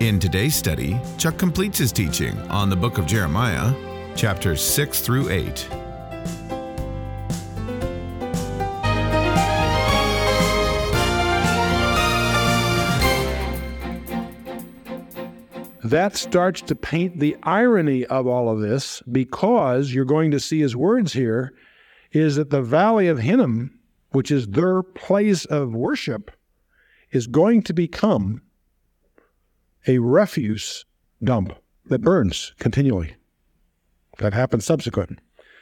In 0.00 0.20
today's 0.20 0.54
study, 0.54 0.96
Chuck 1.18 1.38
completes 1.38 1.78
his 1.78 1.90
teaching 1.90 2.38
on 2.50 2.70
the 2.70 2.76
book 2.76 2.98
of 2.98 3.06
Jeremiah, 3.06 3.74
chapters 4.14 4.62
6 4.62 5.00
through 5.00 5.28
8. 5.28 5.68
That 15.82 16.12
starts 16.14 16.60
to 16.60 16.76
paint 16.76 17.18
the 17.18 17.36
irony 17.42 18.06
of 18.06 18.28
all 18.28 18.48
of 18.48 18.60
this 18.60 19.02
because 19.10 19.92
you're 19.92 20.04
going 20.04 20.30
to 20.30 20.38
see 20.38 20.60
his 20.60 20.76
words 20.76 21.12
here 21.12 21.54
is 22.12 22.36
that 22.36 22.50
the 22.50 22.62
valley 22.62 23.08
of 23.08 23.18
Hinnom, 23.18 23.76
which 24.10 24.30
is 24.30 24.46
their 24.46 24.84
place 24.84 25.44
of 25.46 25.74
worship, 25.74 26.30
is 27.10 27.26
going 27.26 27.62
to 27.62 27.72
become 27.72 28.42
a 29.86 29.98
refuse 29.98 30.84
dump 31.22 31.54
that 31.86 32.02
burns 32.02 32.52
continually. 32.58 33.16
That 34.18 34.34
happens 34.34 34.64
subsequent. 34.64 35.20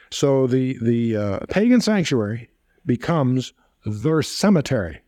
So 0.09 0.47
the 0.47 0.77
the 0.81 1.15
uh, 1.15 1.39
pagan 1.49 1.81
sanctuary 1.81 2.49
becomes 2.85 3.53
their 3.85 4.21
cemetery. 4.21 5.01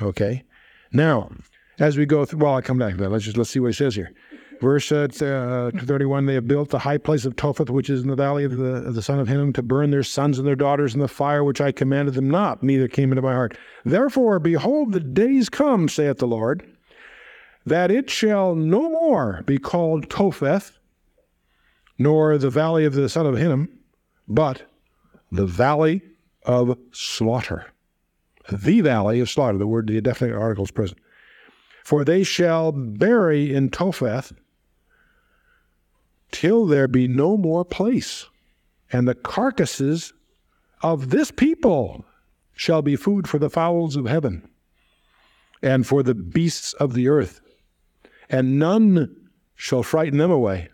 Okay. 0.00 0.44
Now, 0.92 1.30
as 1.78 1.96
we 1.96 2.06
go 2.06 2.24
through, 2.24 2.40
well, 2.40 2.54
I 2.54 2.60
come 2.60 2.78
back 2.78 2.94
to 2.94 2.98
that. 2.98 3.10
Let's 3.10 3.24
just 3.24 3.36
let's 3.36 3.50
see 3.50 3.60
what 3.60 3.68
he 3.68 3.72
says 3.72 3.94
here. 3.94 4.12
Verse 4.60 4.92
uh, 4.92 5.08
uh 5.74 5.76
31, 5.76 6.26
they 6.26 6.34
have 6.34 6.46
built 6.46 6.70
the 6.70 6.78
high 6.78 6.98
place 6.98 7.24
of 7.24 7.34
Topheth, 7.34 7.68
which 7.68 7.90
is 7.90 8.02
in 8.02 8.08
the 8.08 8.14
valley 8.14 8.44
of 8.44 8.56
the, 8.56 8.74
of 8.74 8.94
the 8.94 9.02
son 9.02 9.18
of 9.18 9.26
Hinnom, 9.26 9.52
to 9.54 9.62
burn 9.62 9.90
their 9.90 10.04
sons 10.04 10.38
and 10.38 10.46
their 10.46 10.54
daughters 10.54 10.94
in 10.94 11.00
the 11.00 11.08
fire 11.08 11.42
which 11.42 11.60
I 11.60 11.72
commanded 11.72 12.14
them 12.14 12.30
not, 12.30 12.62
neither 12.62 12.86
came 12.86 13.10
into 13.10 13.22
my 13.22 13.32
heart. 13.32 13.58
Therefore, 13.84 14.38
behold, 14.38 14.92
the 14.92 15.00
days 15.00 15.48
come, 15.48 15.88
saith 15.88 16.18
the 16.18 16.28
Lord, 16.28 16.64
that 17.64 17.90
it 17.90 18.10
shall 18.10 18.54
no 18.54 18.90
more 18.90 19.42
be 19.46 19.58
called 19.58 20.10
Topheth, 20.10 20.78
nor 21.98 22.36
the 22.38 22.50
valley 22.50 22.84
of 22.84 22.94
the 22.94 23.08
son 23.08 23.26
of 23.26 23.36
Hinnom, 23.36 23.68
but 24.26 24.62
the 25.30 25.46
valley 25.46 26.02
of 26.44 26.76
slaughter. 26.92 27.66
The 28.50 28.80
valley 28.80 29.20
of 29.20 29.30
slaughter, 29.30 29.58
the 29.58 29.66
word, 29.66 29.86
the 29.86 30.00
definite 30.00 30.36
article 30.36 30.64
is 30.64 30.70
present. 30.70 30.98
For 31.84 32.04
they 32.04 32.24
shall 32.24 32.72
bury 32.72 33.54
in 33.54 33.70
Topheth 33.70 34.32
till 36.32 36.66
there 36.66 36.88
be 36.88 37.06
no 37.06 37.36
more 37.36 37.64
place, 37.64 38.26
and 38.90 39.06
the 39.06 39.14
carcasses 39.14 40.12
of 40.82 41.10
this 41.10 41.30
people 41.30 42.04
shall 42.54 42.82
be 42.82 42.96
food 42.96 43.28
for 43.28 43.38
the 43.38 43.50
fowls 43.50 43.96
of 43.96 44.06
heaven 44.06 44.48
and 45.62 45.86
for 45.86 46.02
the 46.02 46.14
beasts 46.14 46.72
of 46.74 46.94
the 46.94 47.08
earth, 47.08 47.40
and 48.32 48.58
none 48.58 49.14
shall 49.54 49.82
frighten 49.82 50.18
them 50.18 50.30
away. 50.30 50.70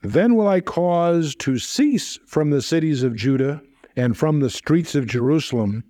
Then 0.00 0.34
will 0.34 0.48
I 0.48 0.60
cause 0.60 1.34
to 1.36 1.58
cease 1.58 2.18
from 2.26 2.50
the 2.50 2.62
cities 2.62 3.02
of 3.02 3.16
Judah 3.16 3.60
and 3.94 4.16
from 4.16 4.40
the 4.40 4.50
streets 4.50 4.94
of 4.94 5.06
Jerusalem 5.06 5.84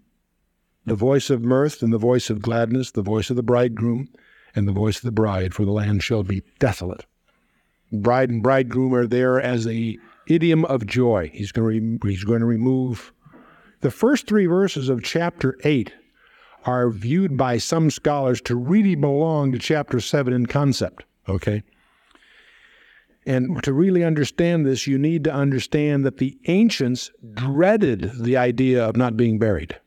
the 0.85 0.95
voice 0.97 1.31
of 1.31 1.43
mirth 1.43 1.81
and 1.83 1.93
the 1.93 1.99
voice 1.99 2.29
of 2.29 2.43
gladness, 2.43 2.91
the 2.91 3.03
voice 3.03 3.31
of 3.31 3.37
the 3.37 3.43
bridegroom 3.43 4.09
and 4.55 4.67
the 4.67 4.73
voice 4.73 4.97
of 4.97 5.05
the 5.05 5.13
bride, 5.13 5.55
for 5.55 5.65
the 5.65 5.71
land 5.71 6.03
shall 6.03 6.25
be 6.25 6.43
desolate. 6.59 7.07
Bride 7.93 8.31
and 8.31 8.43
bridegroom 8.43 8.93
are 8.93 9.07
there 9.07 9.41
as 9.41 9.67
a 9.67 9.97
idiom 10.27 10.65
of 10.65 10.87
joy. 10.87 11.31
He's 11.33 11.53
going 11.53 11.81
to, 11.81 11.99
re- 12.07 12.13
he's 12.13 12.25
going 12.25 12.41
to 12.41 12.47
remove 12.47 13.13
the 13.81 13.91
first 13.93 14.27
three 14.27 14.47
verses 14.47 14.89
of 14.89 15.03
chapter 15.03 15.57
8 15.63 15.93
are 16.65 16.91
viewed 16.91 17.37
by 17.37 17.59
some 17.59 17.91
scholars 17.91 18.41
to 18.43 18.57
really 18.57 18.95
belong 18.95 19.53
to 19.53 19.59
chapter 19.59 20.01
7 20.01 20.33
in 20.33 20.47
concept, 20.47 21.05
okay? 21.29 21.63
And 23.25 23.63
to 23.63 23.73
really 23.73 24.03
understand 24.05 24.67
this, 24.67 24.87
you 24.87 24.99
need 24.99 25.25
to 25.25 25.33
understand 25.33 26.05
that 26.05 26.19
the 26.19 26.39
ancients 26.47 27.11
dreaded 27.35 28.11
the 28.19 28.37
idea 28.37 28.85
of 28.85 28.97
not 28.97 29.17
being 29.17 29.39
buried. 29.39 29.79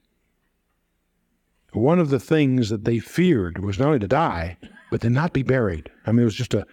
One 1.73 1.99
of 1.99 2.09
the 2.09 2.19
things 2.19 2.69
that 2.69 2.85
they 2.85 2.99
feared 2.99 3.63
was 3.63 3.77
not 3.77 3.87
only 3.87 3.99
to 3.99 4.07
die, 4.07 4.57
but 4.89 5.01
to 5.01 5.09
not 5.09 5.33
be 5.33 5.43
buried. 5.43 5.89
I 6.05 6.11
mean, 6.11 6.21
it 6.21 6.25
was 6.25 6.35
just 6.35 6.53
a, 6.53 6.65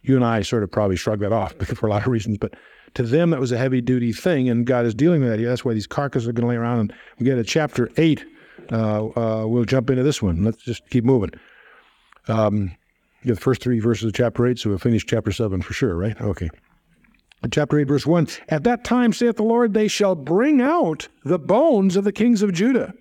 you 0.00 0.16
and 0.16 0.24
I 0.24 0.40
sort 0.40 0.62
of 0.62 0.72
probably 0.72 0.96
shrugged 0.96 1.22
that 1.22 1.32
off 1.32 1.52
for 1.76 1.86
a 1.86 1.90
lot 1.90 2.02
of 2.02 2.08
reasons, 2.08 2.38
but 2.38 2.54
to 2.94 3.02
them, 3.02 3.30
that 3.30 3.40
was 3.40 3.52
a 3.52 3.58
heavy 3.58 3.80
duty 3.80 4.12
thing, 4.12 4.48
and 4.48 4.66
God 4.66 4.84
is 4.84 4.94
dealing 4.94 5.20
with 5.20 5.30
that. 5.30 5.42
That's 5.42 5.64
why 5.64 5.74
these 5.74 5.86
carcasses 5.86 6.26
are 6.26 6.32
going 6.32 6.42
to 6.42 6.48
lay 6.48 6.56
around. 6.56 6.80
And 6.80 6.92
we 7.18 7.24
get 7.24 7.36
to 7.36 7.44
chapter 7.44 7.90
8. 7.96 8.24
Uh, 8.70 9.06
uh, 9.06 9.46
we'll 9.46 9.64
jump 9.64 9.90
into 9.90 10.02
this 10.02 10.22
one. 10.22 10.44
Let's 10.44 10.62
just 10.62 10.88
keep 10.90 11.04
moving. 11.04 11.30
Um, 12.28 12.76
the 13.24 13.36
first 13.36 13.62
three 13.62 13.80
verses 13.80 14.06
of 14.06 14.14
chapter 14.14 14.46
8, 14.46 14.58
so 14.58 14.70
we'll 14.70 14.78
finish 14.78 15.04
chapter 15.04 15.32
7 15.32 15.62
for 15.62 15.72
sure, 15.72 15.96
right? 15.96 16.18
Okay. 16.20 16.48
Chapter 17.50 17.78
8, 17.78 17.84
verse 17.84 18.06
1 18.06 18.28
At 18.48 18.64
that 18.64 18.84
time, 18.84 19.12
saith 19.12 19.36
the 19.36 19.42
Lord, 19.42 19.74
they 19.74 19.88
shall 19.88 20.14
bring 20.14 20.60
out 20.60 21.08
the 21.24 21.38
bones 21.38 21.96
of 21.96 22.04
the 22.04 22.12
kings 22.12 22.42
of 22.42 22.52
Judah, 22.52 22.94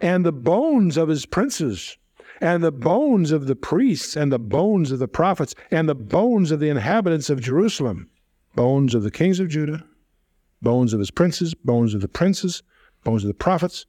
and 0.00 0.24
the 0.24 0.32
bones 0.32 0.96
of 0.96 1.08
his 1.08 1.26
princes, 1.26 1.96
and 2.40 2.62
the 2.62 2.72
bones 2.72 3.30
of 3.30 3.46
the 3.46 3.56
priests, 3.56 4.16
and 4.16 4.32
the 4.32 4.38
bones 4.38 4.90
of 4.90 4.98
the 4.98 5.08
prophets, 5.08 5.54
and 5.70 5.88
the 5.88 5.94
bones 5.94 6.50
of 6.50 6.60
the 6.60 6.68
inhabitants 6.68 7.30
of 7.30 7.40
Jerusalem 7.40 8.08
bones 8.54 8.94
of 8.94 9.02
the 9.02 9.10
kings 9.10 9.40
of 9.40 9.48
Judah, 9.48 9.84
bones 10.60 10.92
of 10.92 10.98
his 10.98 11.10
princes, 11.10 11.54
bones 11.54 11.94
of 11.94 12.00
the 12.00 12.08
princes, 12.08 12.62
bones 13.04 13.24
of 13.24 13.28
the 13.28 13.34
prophets, 13.34 13.86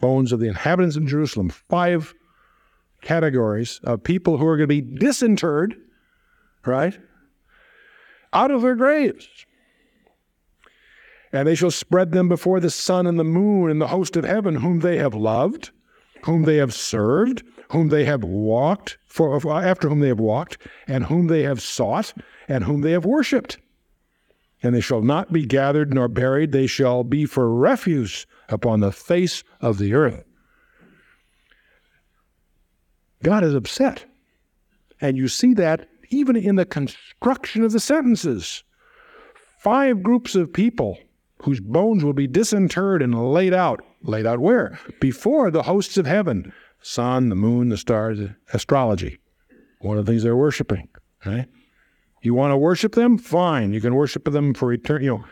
bones 0.00 0.32
of 0.32 0.40
the 0.40 0.48
inhabitants 0.48 0.96
of 0.96 1.06
Jerusalem. 1.06 1.50
Five 1.50 2.14
categories 3.02 3.80
of 3.84 4.02
people 4.02 4.38
who 4.38 4.46
are 4.46 4.56
going 4.56 4.68
to 4.68 4.82
be 4.82 4.98
disinterred, 4.98 5.76
right, 6.64 6.98
out 8.32 8.50
of 8.50 8.62
their 8.62 8.74
graves. 8.74 9.28
And 11.32 11.46
they 11.46 11.54
shall 11.54 11.70
spread 11.70 12.12
them 12.12 12.28
before 12.28 12.60
the 12.60 12.70
sun 12.70 13.06
and 13.06 13.18
the 13.18 13.24
moon 13.24 13.70
and 13.70 13.80
the 13.80 13.88
host 13.88 14.16
of 14.16 14.24
heaven, 14.24 14.56
whom 14.56 14.80
they 14.80 14.98
have 14.98 15.14
loved, 15.14 15.70
whom 16.24 16.42
they 16.42 16.56
have 16.56 16.74
served, 16.74 17.44
whom 17.70 17.88
they 17.88 18.04
have 18.04 18.24
walked, 18.24 18.98
for 19.06 19.36
after 19.62 19.88
whom 19.88 20.00
they 20.00 20.08
have 20.08 20.20
walked, 20.20 20.58
and 20.88 21.04
whom 21.04 21.28
they 21.28 21.44
have 21.44 21.62
sought, 21.62 22.12
and 22.48 22.64
whom 22.64 22.80
they 22.80 22.90
have 22.92 23.04
worshipped 23.04 23.58
and 24.62 24.74
they 24.74 24.80
shall 24.80 25.02
not 25.02 25.32
be 25.32 25.46
gathered 25.46 25.92
nor 25.92 26.08
buried. 26.08 26.52
They 26.52 26.66
shall 26.66 27.04
be 27.04 27.26
for 27.26 27.54
refuse 27.54 28.26
upon 28.52 28.80
the 28.80 28.92
face 28.92 29.42
of 29.60 29.78
the 29.78 29.94
earth. 29.94 30.24
God 33.22 33.44
is 33.44 33.54
upset. 33.54 34.04
And 35.00 35.16
you 35.16 35.28
see 35.28 35.54
that 35.54 35.88
even 36.10 36.36
in 36.36 36.56
the 36.56 36.64
construction 36.64 37.62
of 37.62 37.72
the 37.72 37.80
sentences. 37.80 38.64
Five 39.58 40.02
groups 40.02 40.34
of 40.34 40.52
people 40.52 40.98
whose 41.42 41.60
bones 41.60 42.04
will 42.04 42.12
be 42.12 42.26
disinterred 42.26 43.02
and 43.02 43.32
laid 43.32 43.54
out. 43.54 43.84
Laid 44.02 44.26
out 44.26 44.40
where? 44.40 44.78
Before 45.00 45.50
the 45.50 45.62
hosts 45.62 45.96
of 45.96 46.06
heaven 46.06 46.52
sun, 46.82 47.28
the 47.28 47.36
moon, 47.36 47.68
the 47.68 47.76
stars, 47.76 48.18
astrology. 48.54 49.18
One 49.80 49.98
of 49.98 50.06
the 50.06 50.12
things 50.12 50.22
they're 50.22 50.36
worshiping. 50.36 50.88
Right? 51.26 51.46
You 52.22 52.32
want 52.32 52.52
to 52.52 52.56
worship 52.56 52.94
them? 52.94 53.18
Fine. 53.18 53.74
You 53.74 53.80
can 53.82 53.94
worship 53.94 54.24
them 54.24 54.54
for 54.54 54.72
eternity. 54.72 55.04
You 55.06 55.18
know, 55.18 55.24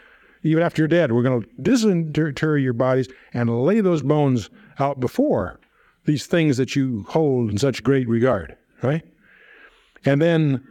even 0.42 0.62
after 0.62 0.82
you're 0.82 0.88
dead, 0.88 1.12
we're 1.12 1.22
going 1.22 1.42
to 1.42 1.48
disinter 1.60 2.58
your 2.58 2.72
bodies 2.72 3.08
and 3.32 3.64
lay 3.64 3.80
those 3.80 4.02
bones 4.02 4.50
out 4.78 5.00
before 5.00 5.58
these 6.04 6.26
things 6.26 6.56
that 6.56 6.74
you 6.74 7.04
hold 7.08 7.50
in 7.50 7.58
such 7.58 7.82
great 7.82 8.08
regard, 8.08 8.56
right? 8.82 9.02
And 10.04 10.22
then 10.22 10.66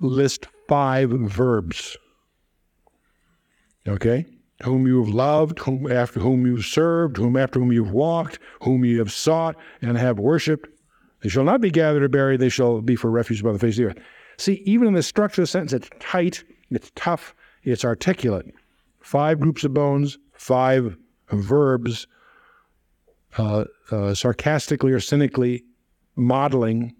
list 0.00 0.46
five 0.68 1.10
verbs. 1.10 1.96
Okay? 3.86 4.24
Whom 4.62 4.86
you 4.86 5.02
have 5.04 5.12
loved, 5.12 5.58
whom 5.58 5.90
after 5.90 6.20
whom 6.20 6.46
you've 6.46 6.64
served, 6.64 7.16
whom 7.16 7.36
after 7.36 7.58
whom 7.58 7.72
you've 7.72 7.92
walked, 7.92 8.38
whom 8.62 8.84
you 8.84 8.98
have 8.98 9.12
sought 9.12 9.56
and 9.82 9.96
have 9.96 10.18
worshipped. 10.18 10.68
They 11.22 11.28
shall 11.28 11.44
not 11.44 11.60
be 11.60 11.70
gathered 11.70 12.02
or 12.02 12.08
buried, 12.08 12.40
they 12.40 12.48
shall 12.48 12.80
be 12.80 12.96
for 12.96 13.10
refuge 13.10 13.42
by 13.42 13.52
the 13.52 13.58
face 13.58 13.78
of 13.78 13.84
the 13.84 13.90
earth. 13.90 13.98
See, 14.38 14.62
even 14.64 14.88
in 14.88 14.94
the 14.94 15.02
structure 15.02 15.42
of 15.42 15.48
the 15.48 15.50
sentence, 15.50 15.72
it's 15.72 15.90
tight, 15.98 16.44
it's 16.70 16.90
tough, 16.94 17.34
it's 17.62 17.84
articulate. 17.84 18.54
Five 19.00 19.40
groups 19.40 19.64
of 19.64 19.74
bones, 19.74 20.18
five 20.32 20.96
verbs, 21.30 22.06
uh, 23.38 23.64
uh, 23.90 24.14
sarcastically 24.14 24.92
or 24.92 25.00
cynically 25.00 25.64
modeling 26.16 26.94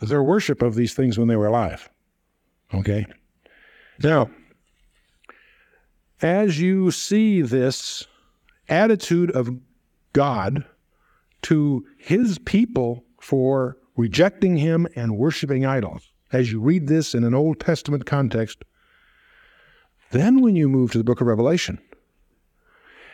their 0.00 0.22
worship 0.22 0.62
of 0.62 0.74
these 0.74 0.94
things 0.94 1.18
when 1.18 1.28
they 1.28 1.36
were 1.36 1.46
alive. 1.46 1.90
Okay? 2.72 3.06
Now, 4.02 4.30
as 6.22 6.60
you 6.60 6.90
see 6.90 7.42
this 7.42 8.06
attitude 8.68 9.30
of 9.32 9.50
God 10.12 10.64
to 11.42 11.84
his 11.98 12.38
people 12.38 13.04
for 13.20 13.76
rejecting 13.96 14.56
him 14.56 14.86
and 14.94 15.18
worshiping 15.18 15.66
idols, 15.66 16.12
as 16.32 16.52
you 16.52 16.60
read 16.60 16.86
this 16.86 17.14
in 17.14 17.24
an 17.24 17.34
Old 17.34 17.60
Testament 17.60 18.06
context, 18.06 18.62
then 20.10 20.40
when 20.40 20.56
you 20.56 20.68
move 20.68 20.92
to 20.92 20.98
the 20.98 21.04
book 21.04 21.20
of 21.20 21.26
Revelation 21.26 21.78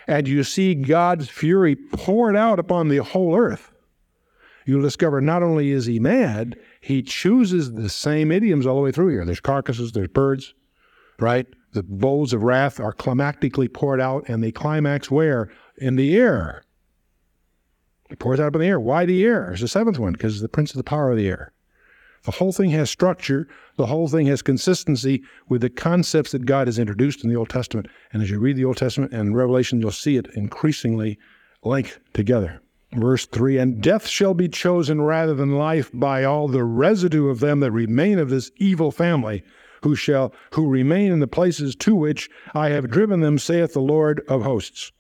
and 0.07 0.27
you 0.27 0.43
see 0.45 0.75
God's 0.75 1.29
fury 1.29 1.77
poured 1.77 2.37
out 2.37 2.59
upon 2.59 2.89
the 2.89 2.99
whole 2.99 3.37
earth, 3.37 3.73
you'll 4.65 4.83
discover 4.83 5.21
not 5.21 5.43
only 5.43 5.71
is 5.71 5.87
he 5.87 5.99
mad, 5.99 6.59
he 6.81 7.03
chooses 7.03 7.73
the 7.73 7.89
same 7.89 8.31
idioms 8.33 8.67
all 8.67 8.77
the 8.77 8.83
way 8.83 8.93
through 8.93 9.09
here. 9.09 9.25
There's 9.25 9.41
carcasses, 9.41 9.93
there's 9.93 10.09
birds, 10.09 10.55
right? 11.19 11.47
The 11.73 11.83
bowls 11.83 12.33
of 12.33 12.43
wrath 12.43 12.81
are 12.81 12.93
climactically 12.93 13.73
poured 13.73 14.01
out, 14.01 14.29
and 14.29 14.43
they 14.43 14.53
climax 14.53 15.11
where? 15.11 15.51
In 15.77 15.97
the 15.97 16.17
air. 16.17 16.63
It 18.09 18.19
pours 18.19 18.41
out 18.41 18.47
up 18.47 18.55
in 18.55 18.61
the 18.61 18.69
air. 18.69 18.81
Why 18.81 19.05
the 19.05 19.25
air? 19.25 19.53
It's 19.53 19.61
the 19.61 19.69
seventh 19.69 19.99
one, 19.99 20.13
because 20.13 20.41
the 20.41 20.49
prince 20.49 20.71
of 20.71 20.77
the 20.77 20.85
power 20.85 21.11
of 21.11 21.17
the 21.17 21.29
air. 21.29 21.53
The 22.27 22.33
whole 22.33 22.53
thing 22.53 22.71
has 22.71 22.91
structure. 22.91 23.47
The 23.77 23.87
whole 23.87 24.09
thing 24.09 24.27
has 24.27 24.43
consistency 24.43 25.23
with 25.49 25.61
the 25.61 25.71
concepts 25.71 26.33
that 26.33 26.45
God 26.45 26.67
has 26.67 26.77
introduced 26.77 27.23
in 27.23 27.31
the 27.31 27.37
Old 27.37 27.49
Testament. 27.49 27.87
And 28.13 28.21
as 28.21 28.31
you 28.31 28.41
read 28.41 28.57
the 28.57 28.65
Old 28.65 28.79
Testament 28.79 29.13
and 29.13 29.37
Revelation, 29.37 29.81
you'll 29.81 29.93
see 29.93 30.17
it 30.17 30.27
increasingly 30.35 31.21
linked 31.63 32.01
together. 32.15 32.61
Verse 32.95 33.27
3 33.27 33.59
And 33.59 33.81
death 33.81 34.09
shall 34.09 34.35
be 34.35 34.49
chosen 34.49 35.03
rather 35.03 35.35
than 35.35 35.57
life 35.57 35.89
by 35.95 36.25
all 36.25 36.49
the 36.49 36.65
residue 36.65 37.29
of 37.29 37.39
them 37.39 37.61
that 37.61 37.71
remain 37.71 38.19
of 38.19 38.29
this 38.29 38.51
evil 38.57 38.91
family, 38.91 39.45
who 39.85 39.95
shall 39.95 40.35
who 40.51 40.69
remain 40.69 41.13
in 41.13 41.21
the 41.21 41.29
places 41.29 41.77
to 41.77 41.95
which 41.95 42.29
I 42.55 42.71
have 42.71 42.91
driven 42.91 43.21
them, 43.21 43.39
saith 43.39 43.73
the 43.73 43.81
Lord 43.81 44.21
of 44.27 44.43
hosts. 44.43 44.91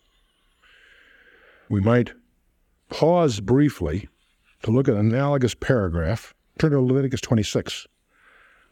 We 1.68 1.80
might 1.80 2.12
pause 2.88 3.40
briefly 3.40 4.08
to 4.62 4.70
look 4.70 4.86
at 4.86 4.94
an 4.94 5.12
analogous 5.12 5.54
paragraph 5.54 6.35
Turn 6.58 6.70
to 6.70 6.80
Leviticus 6.80 7.20
26. 7.20 7.86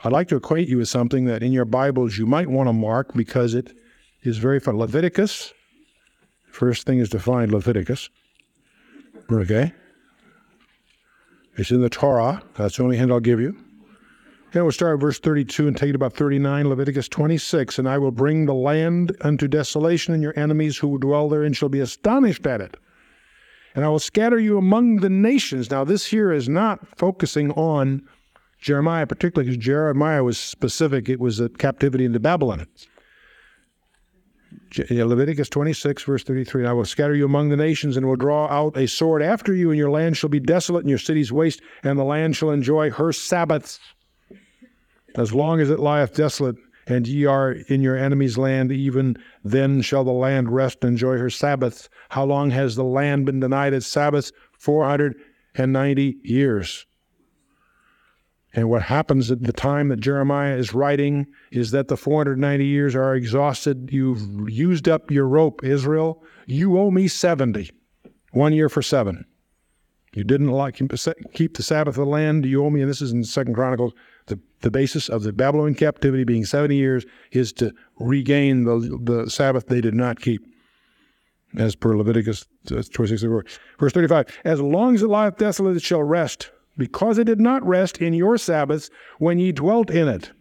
I'd 0.04 0.12
like 0.12 0.28
to 0.28 0.36
acquaint 0.36 0.68
you 0.68 0.78
with 0.78 0.88
something 0.88 1.26
that 1.26 1.42
in 1.42 1.52
your 1.52 1.66
Bibles 1.66 2.16
you 2.16 2.26
might 2.26 2.48
want 2.48 2.68
to 2.68 2.72
mark 2.72 3.12
because 3.14 3.54
it 3.54 3.76
is 4.22 4.38
very 4.38 4.58
fun. 4.58 4.78
Leviticus, 4.78 5.52
first 6.46 6.86
thing 6.86 6.98
is 6.98 7.10
to 7.10 7.18
find 7.18 7.52
Leviticus. 7.52 8.08
Okay? 9.30 9.72
It's 11.56 11.70
in 11.70 11.82
the 11.82 11.90
Torah. 11.90 12.42
That's 12.56 12.78
the 12.78 12.84
only 12.84 12.96
hint 12.96 13.12
I'll 13.12 13.20
give 13.20 13.40
you. 13.40 13.54
Then 14.52 14.62
we'll 14.62 14.72
start 14.72 14.94
at 14.94 15.00
verse 15.00 15.18
32 15.18 15.68
and 15.68 15.76
take 15.76 15.90
it 15.90 15.94
about 15.94 16.14
39, 16.14 16.68
Leviticus 16.68 17.08
26. 17.08 17.78
And 17.78 17.88
I 17.88 17.98
will 17.98 18.12
bring 18.12 18.46
the 18.46 18.54
land 18.54 19.14
unto 19.20 19.46
desolation, 19.46 20.14
and 20.14 20.22
your 20.22 20.38
enemies 20.38 20.78
who 20.78 20.98
dwell 20.98 21.28
therein 21.28 21.52
shall 21.52 21.68
be 21.68 21.80
astonished 21.80 22.46
at 22.46 22.60
it 22.60 22.76
and 23.74 23.84
I 23.84 23.88
will 23.88 23.98
scatter 23.98 24.38
you 24.38 24.56
among 24.56 24.96
the 24.96 25.10
nations. 25.10 25.70
Now, 25.70 25.84
this 25.84 26.06
here 26.06 26.32
is 26.32 26.48
not 26.48 26.86
focusing 26.96 27.50
on 27.52 28.06
Jeremiah, 28.60 29.06
particularly 29.06 29.50
because 29.50 29.64
Jeremiah 29.64 30.22
was 30.22 30.38
specific. 30.38 31.08
It 31.08 31.20
was 31.20 31.40
a 31.40 31.48
captivity 31.48 32.04
into 32.04 32.20
Babylon. 32.20 32.66
Leviticus 34.88 35.48
26, 35.48 36.02
verse 36.02 36.24
33 36.24 36.66
I 36.66 36.72
will 36.72 36.84
scatter 36.84 37.14
you 37.14 37.24
among 37.24 37.48
the 37.48 37.56
nations 37.56 37.96
and 37.96 38.06
will 38.06 38.16
draw 38.16 38.46
out 38.46 38.76
a 38.76 38.86
sword 38.86 39.22
after 39.22 39.54
you, 39.54 39.70
and 39.70 39.78
your 39.78 39.90
land 39.90 40.16
shall 40.16 40.30
be 40.30 40.40
desolate, 40.40 40.80
and 40.80 40.90
your 40.90 40.98
cities 40.98 41.32
waste, 41.32 41.60
and 41.82 41.98
the 41.98 42.04
land 42.04 42.36
shall 42.36 42.50
enjoy 42.50 42.90
her 42.90 43.12
Sabbaths. 43.12 43.78
As 45.16 45.32
long 45.32 45.60
as 45.60 45.70
it 45.70 45.78
lieth 45.78 46.14
desolate, 46.14 46.56
and 46.86 47.06
ye 47.06 47.24
are 47.24 47.52
in 47.52 47.80
your 47.80 47.96
enemy's 47.96 48.36
land, 48.36 48.70
even 48.70 49.16
then 49.42 49.80
shall 49.80 50.04
the 50.04 50.12
land 50.12 50.50
rest 50.50 50.78
and 50.82 50.92
enjoy 50.92 51.16
her 51.18 51.30
Sabbaths. 51.30 51.88
How 52.10 52.24
long 52.24 52.50
has 52.50 52.76
the 52.76 52.84
land 52.84 53.26
been 53.26 53.40
denied 53.40 53.72
its 53.72 53.86
Sabbaths? 53.86 54.32
490 54.58 56.16
years. 56.22 56.86
And 58.56 58.70
what 58.70 58.82
happens 58.82 59.30
at 59.30 59.42
the 59.42 59.52
time 59.52 59.88
that 59.88 59.98
Jeremiah 59.98 60.56
is 60.56 60.72
writing 60.72 61.26
is 61.50 61.72
that 61.72 61.88
the 61.88 61.96
490 61.96 62.64
years 62.64 62.94
are 62.94 63.14
exhausted. 63.14 63.88
You've 63.92 64.48
used 64.48 64.88
up 64.88 65.10
your 65.10 65.26
rope, 65.26 65.64
Israel. 65.64 66.22
You 66.46 66.78
owe 66.78 66.90
me 66.90 67.08
70, 67.08 67.70
one 68.30 68.52
year 68.52 68.68
for 68.68 68.80
seven. 68.80 69.24
You 70.14 70.22
didn't 70.22 70.52
like 70.52 70.76
keep 70.76 71.56
the 71.56 71.62
Sabbath 71.62 71.98
of 71.98 72.04
the 72.04 72.10
land. 72.10 72.46
You 72.46 72.64
owe 72.64 72.70
me, 72.70 72.80
and 72.82 72.88
this 72.88 73.02
is 73.02 73.10
in 73.10 73.24
Second 73.24 73.54
Chronicles 73.54 73.92
the, 74.64 74.68
the 74.68 74.70
basis 74.70 75.08
of 75.08 75.22
the 75.22 75.32
Babylonian 75.32 75.74
captivity 75.74 76.24
being 76.24 76.44
70 76.44 76.74
years 76.74 77.04
is 77.32 77.52
to 77.54 77.72
regain 77.98 78.64
the, 78.64 78.98
the 79.02 79.30
Sabbath 79.30 79.66
they 79.66 79.80
did 79.80 79.94
not 79.94 80.20
keep, 80.20 80.42
as 81.56 81.76
per 81.76 81.96
Leviticus 81.96 82.46
uh, 82.72 82.82
26, 82.92 83.22
verse 83.78 83.92
35. 83.92 84.26
As 84.44 84.60
long 84.60 84.94
as 84.94 85.02
it 85.02 85.08
lieth 85.08 85.36
desolate, 85.36 85.76
it 85.76 85.82
shall 85.82 86.02
rest, 86.02 86.50
because 86.76 87.18
it 87.18 87.24
did 87.24 87.40
not 87.40 87.64
rest 87.66 87.98
in 87.98 88.14
your 88.14 88.38
Sabbaths 88.38 88.90
when 89.18 89.38
ye 89.38 89.52
dwelt 89.52 89.90
in 89.90 90.08
it. 90.08 90.32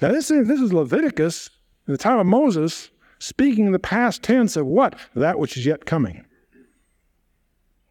Now, 0.00 0.12
this 0.12 0.30
is, 0.30 0.48
this 0.48 0.60
is 0.60 0.72
Leviticus, 0.72 1.50
in 1.86 1.92
the 1.92 1.98
time 1.98 2.18
of 2.18 2.26
Moses, 2.26 2.90
speaking 3.18 3.66
in 3.66 3.72
the 3.72 3.78
past 3.78 4.22
tense 4.22 4.56
of 4.56 4.66
what? 4.66 4.96
That 5.14 5.38
which 5.38 5.56
is 5.56 5.66
yet 5.66 5.84
coming. 5.84 6.24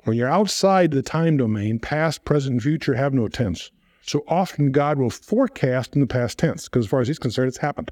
When 0.03 0.17
you're 0.17 0.29
outside 0.29 0.91
the 0.91 1.03
time 1.03 1.37
domain, 1.37 1.79
past, 1.79 2.25
present, 2.25 2.53
and 2.53 2.63
future 2.63 2.95
have 2.95 3.13
no 3.13 3.27
tense. 3.27 3.69
So 4.01 4.23
often 4.27 4.71
God 4.71 4.97
will 4.97 5.09
forecast 5.09 5.95
in 5.95 6.01
the 6.01 6.07
past 6.07 6.39
tense 6.39 6.67
because, 6.67 6.85
as 6.85 6.89
far 6.89 7.01
as 7.01 7.07
He's 7.07 7.19
concerned, 7.19 7.47
it's 7.47 7.57
happened. 7.57 7.91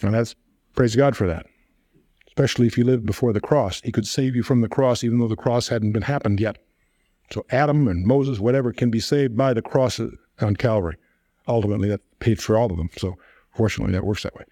And 0.00 0.14
that's 0.14 0.34
praise 0.74 0.96
God 0.96 1.16
for 1.16 1.26
that. 1.26 1.46
Especially 2.28 2.66
if 2.66 2.78
you 2.78 2.84
lived 2.84 3.06
before 3.06 3.32
the 3.32 3.40
cross, 3.40 3.80
He 3.82 3.92
could 3.92 4.06
save 4.06 4.36
you 4.36 4.42
from 4.42 4.60
the 4.60 4.68
cross 4.68 5.04
even 5.04 5.18
though 5.18 5.28
the 5.28 5.36
cross 5.36 5.68
hadn't 5.68 5.92
been 5.92 6.02
happened 6.02 6.40
yet. 6.40 6.58
So 7.30 7.44
Adam 7.50 7.88
and 7.88 8.06
Moses, 8.06 8.38
whatever, 8.38 8.72
can 8.72 8.90
be 8.90 9.00
saved 9.00 9.36
by 9.36 9.54
the 9.54 9.62
cross 9.62 9.98
uh, 9.98 10.08
on 10.40 10.56
Calvary. 10.56 10.96
Ultimately, 11.48 11.88
that 11.88 12.00
paid 12.20 12.40
for 12.40 12.56
all 12.56 12.70
of 12.70 12.76
them. 12.76 12.90
So 12.96 13.16
fortunately, 13.54 13.92
that 13.92 14.04
works 14.04 14.22
that 14.22 14.34
way. 14.34 14.44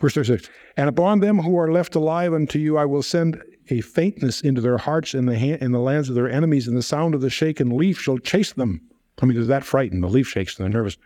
Verse 0.00 0.14
36 0.14 0.48
And 0.76 0.88
upon 0.88 1.20
them 1.20 1.38
who 1.38 1.58
are 1.58 1.72
left 1.72 1.94
alive 1.94 2.34
unto 2.34 2.58
you 2.58 2.76
I 2.76 2.84
will 2.84 3.02
send 3.02 3.42
a 3.70 3.80
faintness 3.80 4.40
into 4.40 4.60
their 4.60 4.78
hearts 4.78 5.14
in 5.14 5.26
the, 5.26 5.38
hand, 5.38 5.62
in 5.62 5.72
the 5.72 5.80
lands 5.80 6.08
of 6.08 6.14
their 6.14 6.30
enemies, 6.30 6.68
and 6.68 6.76
the 6.76 6.82
sound 6.82 7.14
of 7.14 7.20
the 7.20 7.30
shaken 7.30 7.76
leaf 7.76 8.00
shall 8.00 8.18
chase 8.18 8.52
them. 8.52 8.80
I 9.20 9.26
mean, 9.26 9.36
they're 9.36 9.46
that 9.46 9.64
frightened. 9.64 10.02
The 10.02 10.08
leaf 10.08 10.28
shakes 10.28 10.58
and 10.58 10.64
they're 10.64 10.78
nervous. 10.78 10.96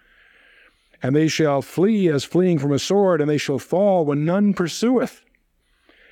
And 1.02 1.16
they 1.16 1.28
shall 1.28 1.62
flee 1.62 2.08
as 2.08 2.24
fleeing 2.24 2.58
from 2.58 2.72
a 2.72 2.78
sword, 2.78 3.20
and 3.20 3.30
they 3.30 3.38
shall 3.38 3.58
fall 3.58 4.04
when 4.04 4.24
none 4.24 4.52
pursueth 4.52 5.22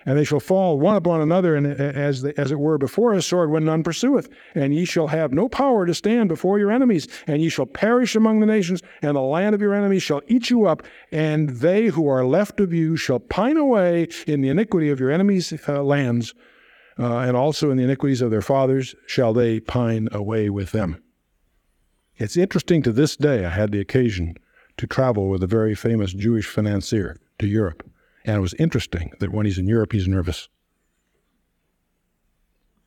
and 0.09 0.17
they 0.17 0.25
shall 0.25 0.41
fall 0.41 0.79
one 0.79 0.97
upon 0.97 1.21
another, 1.21 1.55
and 1.55 1.67
as 1.67 2.25
as 2.39 2.51
it 2.51 2.59
were 2.59 2.79
before 2.79 3.13
a 3.13 3.21
sword 3.21 3.51
when 3.51 3.67
none 3.67 3.83
pursueth. 3.83 4.31
And 4.55 4.75
ye 4.75 4.87
shall 4.87 5.09
have 5.09 5.35
no 5.35 5.51
power 5.51 5.85
to 5.85 5.93
stand 5.93 6.31
before 6.31 6.59
your 6.59 6.71
enemies, 6.71 7.07
and 7.27 7.43
ye 7.43 7.51
shall 7.51 7.67
perish 7.67 8.17
among 8.17 8.41
the 8.41 8.47
nations, 8.47 8.81
and 9.03 9.15
the 9.15 9.21
land 9.21 9.55
of 9.55 9.61
your 9.61 9.75
enemies 9.75 10.03
shall 10.03 10.23
eat 10.27 10.49
you 10.49 10.65
up, 10.65 10.83
and 11.13 11.51
they 11.51 11.89
who 11.89 12.09
are 12.09 12.25
left 12.25 12.59
of 12.59 12.73
you 12.73 12.97
shall 12.97 13.19
pine 13.19 13.59
away 13.59 14.09
in 14.27 14.41
the 14.41 14.49
iniquity 14.49 14.89
of 14.89 14.99
your 14.99 15.11
enemies' 15.11 15.53
uh, 15.69 15.83
lands, 15.83 16.33
uh, 16.99 17.19
and 17.19 17.37
also 17.37 17.71
in 17.71 17.77
the 17.77 17.85
iniquities 17.85 18.23
of 18.23 18.31
their 18.31 18.41
fathers 18.41 18.95
shall 19.07 19.35
they 19.35 19.61
pine 19.61 20.09
away 20.11 20.49
with 20.49 20.73
them. 20.73 21.03
It's 22.17 22.39
interesting 22.39 22.83
to 22.85 22.93
this 22.93 23.15
day. 23.15 23.45
I 23.45 23.51
had 23.51 23.73
the 23.73 23.81
occasion 23.81 24.39
to 24.79 24.87
travel 24.87 25.29
with 25.29 25.43
a 25.43 25.47
very 25.47 25.75
famous 25.75 26.15
Jewish 26.15 26.47
financier 26.47 27.19
to 27.41 27.47
Europe. 27.47 27.87
And 28.29 28.37
it 28.37 28.41
was 28.41 28.53
interesting 28.59 29.13
that 29.21 29.33
when 29.33 29.47
he's 29.47 29.57
in 29.57 29.67
Europe, 29.67 29.93
he's 29.93 30.07
nervous. 30.07 30.51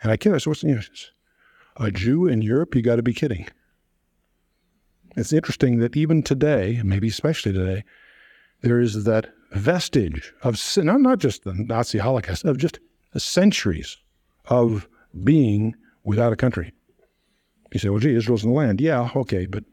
And 0.04 0.12
I 0.12 0.16
kid, 0.16 0.36
I 0.36 0.38
said, 0.38 0.52
what's 0.52 0.64
the? 0.64 1.14
A 1.78 1.90
Jew 1.90 2.28
in 2.28 2.44
Europe? 2.44 2.76
You 2.76 2.84
got 2.84 2.98
to 2.98 3.02
be 3.02 3.12
kidding. 3.12 3.48
It's 5.18 5.34
interesting 5.34 5.80
that 5.80 5.98
even 5.98 6.22
today, 6.22 6.80
maybe 6.86 7.08
especially 7.08 7.54
today, 7.54 7.84
there 8.62 8.80
is 8.80 9.04
that 9.06 9.34
vestige 9.54 10.32
of 10.44 10.62
not, 10.78 11.02
not 11.02 11.18
just 11.18 11.44
the 11.44 11.56
Nazi 11.56 11.98
Holocaust, 11.98 12.46
of 12.46 12.60
just 12.60 12.80
centuries 13.18 13.98
of 14.46 14.88
being 15.24 15.76
without 16.04 16.32
a 16.32 16.36
country. 16.36 16.72
You 17.74 17.80
say, 17.80 17.90
well, 17.90 18.00
gee, 18.00 18.16
Israel's 18.16 18.44
in 18.44 18.52
the 18.52 18.56
land. 18.56 18.80
Yeah, 18.80 19.10
okay, 19.16 19.48
but 19.48 19.64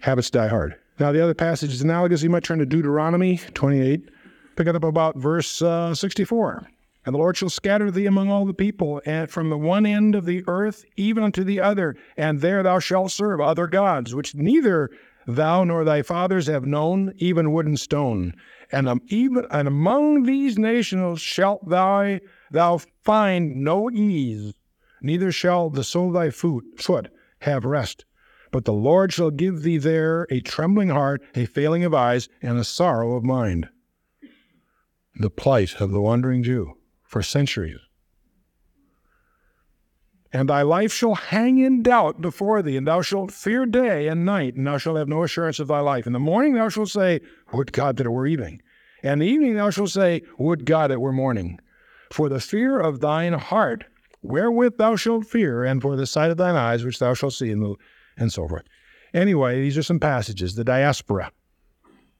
habits 0.00 0.28
die 0.28 0.48
hard. 0.48 0.76
Now, 1.00 1.12
the 1.12 1.22
other 1.22 1.32
passage 1.34 1.72
is 1.72 1.80
analogous. 1.80 2.22
You 2.22 2.28
might 2.28 2.44
turn 2.44 2.58
to 2.58 2.66
Deuteronomy 2.66 3.40
28, 3.54 4.10
Pick 4.58 4.66
it 4.66 4.74
up 4.74 4.82
about 4.82 5.16
verse 5.16 5.62
uh, 5.62 5.94
64. 5.94 6.68
And 7.06 7.14
the 7.14 7.18
Lord 7.18 7.36
shall 7.36 7.48
scatter 7.48 7.92
thee 7.92 8.06
among 8.06 8.28
all 8.28 8.44
the 8.44 8.52
people, 8.52 9.00
and 9.06 9.30
from 9.30 9.50
the 9.50 9.56
one 9.56 9.86
end 9.86 10.16
of 10.16 10.24
the 10.24 10.42
earth 10.48 10.84
even 10.96 11.22
unto 11.22 11.44
the 11.44 11.60
other, 11.60 11.94
and 12.16 12.40
there 12.40 12.64
thou 12.64 12.80
shalt 12.80 13.12
serve 13.12 13.40
other 13.40 13.68
gods, 13.68 14.16
which 14.16 14.34
neither 14.34 14.90
thou 15.28 15.62
nor 15.62 15.84
thy 15.84 16.02
fathers 16.02 16.48
have 16.48 16.66
known, 16.66 17.12
even 17.18 17.52
wood 17.52 17.66
and 17.66 17.78
stone. 17.78 18.34
And 18.72 18.88
um, 18.88 19.00
even 19.06 19.46
and 19.52 19.68
among 19.68 20.24
these 20.24 20.58
nations 20.58 21.20
shalt 21.20 21.68
thou 21.68 22.18
thou 22.50 22.80
find 23.04 23.62
no 23.62 23.88
ease, 23.92 24.54
neither 25.00 25.30
shall 25.30 25.70
the 25.70 25.84
sole 25.84 26.08
of 26.08 26.14
thy 26.14 26.30
foot, 26.30 26.64
foot 26.78 27.12
have 27.42 27.64
rest. 27.64 28.04
But 28.50 28.64
the 28.64 28.72
Lord 28.72 29.12
shall 29.12 29.30
give 29.30 29.62
thee 29.62 29.78
there 29.78 30.26
a 30.30 30.40
trembling 30.40 30.88
heart, 30.88 31.22
a 31.36 31.44
failing 31.46 31.84
of 31.84 31.94
eyes, 31.94 32.28
and 32.42 32.58
a 32.58 32.64
sorrow 32.64 33.14
of 33.14 33.22
mind. 33.22 33.68
The 35.14 35.30
plight 35.30 35.80
of 35.80 35.90
the 35.90 36.00
wandering 36.00 36.42
Jew 36.42 36.74
for 37.02 37.22
centuries. 37.22 37.78
And 40.32 40.48
thy 40.48 40.62
life 40.62 40.92
shall 40.92 41.14
hang 41.14 41.58
in 41.58 41.82
doubt 41.82 42.20
before 42.20 42.60
thee, 42.60 42.76
and 42.76 42.86
thou 42.86 43.00
shalt 43.00 43.32
fear 43.32 43.64
day 43.64 44.08
and 44.08 44.26
night, 44.26 44.56
and 44.56 44.66
thou 44.66 44.76
shalt 44.76 44.98
have 44.98 45.08
no 45.08 45.22
assurance 45.22 45.58
of 45.58 45.68
thy 45.68 45.80
life. 45.80 46.06
In 46.06 46.12
the 46.12 46.18
morning 46.18 46.54
thou 46.54 46.68
shalt 46.68 46.90
say, 46.90 47.20
Would 47.52 47.72
God 47.72 47.96
that 47.96 48.06
it 48.06 48.10
were 48.10 48.26
evening. 48.26 48.60
And 49.02 49.22
the 49.22 49.26
evening 49.26 49.54
thou 49.54 49.70
shalt 49.70 49.90
say, 49.90 50.22
Would 50.38 50.66
God 50.66 50.90
it 50.90 51.00
were 51.00 51.12
morning. 51.12 51.58
For 52.12 52.28
the 52.28 52.40
fear 52.40 52.78
of 52.78 53.00
thine 53.00 53.32
heart, 53.32 53.84
wherewith 54.22 54.76
thou 54.76 54.96
shalt 54.96 55.26
fear, 55.26 55.64
and 55.64 55.80
for 55.80 55.96
the 55.96 56.06
sight 56.06 56.30
of 56.30 56.36
thine 56.36 56.56
eyes, 56.56 56.84
which 56.84 56.98
thou 56.98 57.14
shalt 57.14 57.32
see, 57.32 57.50
and, 57.50 57.62
the, 57.62 57.74
and 58.18 58.30
so 58.30 58.46
forth. 58.46 58.64
Anyway, 59.14 59.60
these 59.60 59.78
are 59.78 59.82
some 59.82 60.00
passages. 60.00 60.54
The 60.54 60.64
diaspora, 60.64 61.32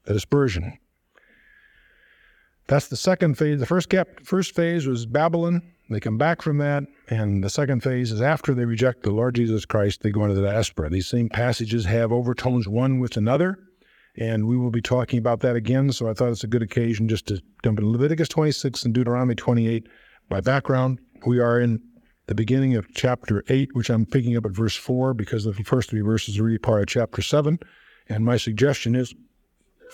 the 0.04 0.14
dispersion. 0.14 0.78
That's 2.68 2.88
the 2.88 2.96
second 2.96 3.36
phase. 3.36 3.60
The 3.60 3.66
first, 3.66 3.88
cap, 3.88 4.08
first 4.22 4.54
phase 4.54 4.86
was 4.86 5.06
Babylon. 5.06 5.62
They 5.88 6.00
come 6.00 6.18
back 6.18 6.42
from 6.42 6.58
that. 6.58 6.84
And 7.08 7.42
the 7.42 7.48
second 7.48 7.82
phase 7.82 8.12
is 8.12 8.20
after 8.20 8.54
they 8.54 8.66
reject 8.66 9.02
the 9.02 9.10
Lord 9.10 9.34
Jesus 9.34 9.64
Christ, 9.64 10.02
they 10.02 10.10
go 10.10 10.22
into 10.24 10.34
the 10.34 10.42
diaspora. 10.42 10.90
These 10.90 11.08
same 11.08 11.30
passages 11.30 11.86
have 11.86 12.12
overtones 12.12 12.68
one 12.68 13.00
with 13.00 13.16
another. 13.16 13.58
And 14.18 14.46
we 14.46 14.56
will 14.56 14.70
be 14.70 14.82
talking 14.82 15.18
about 15.18 15.40
that 15.40 15.56
again. 15.56 15.92
So 15.92 16.10
I 16.10 16.12
thought 16.12 16.30
it's 16.30 16.44
a 16.44 16.48
good 16.48 16.62
occasion 16.62 17.08
just 17.08 17.26
to 17.28 17.40
jump 17.64 17.78
into 17.78 17.90
Leviticus 17.90 18.28
26 18.28 18.84
and 18.84 18.92
Deuteronomy 18.92 19.34
28. 19.34 19.88
By 20.28 20.42
background, 20.42 20.98
we 21.24 21.40
are 21.40 21.58
in 21.58 21.80
the 22.26 22.34
beginning 22.34 22.76
of 22.76 22.92
chapter 22.94 23.42
8, 23.48 23.70
which 23.74 23.88
I'm 23.88 24.04
picking 24.04 24.36
up 24.36 24.44
at 24.44 24.52
verse 24.52 24.76
4 24.76 25.14
because 25.14 25.44
the 25.44 25.54
first 25.54 25.88
three 25.88 26.02
verses 26.02 26.38
are 26.38 26.42
really 26.42 26.58
part 26.58 26.82
of 26.82 26.88
chapter 26.88 27.22
7. 27.22 27.58
And 28.10 28.24
my 28.26 28.36
suggestion 28.36 28.94
is 28.94 29.14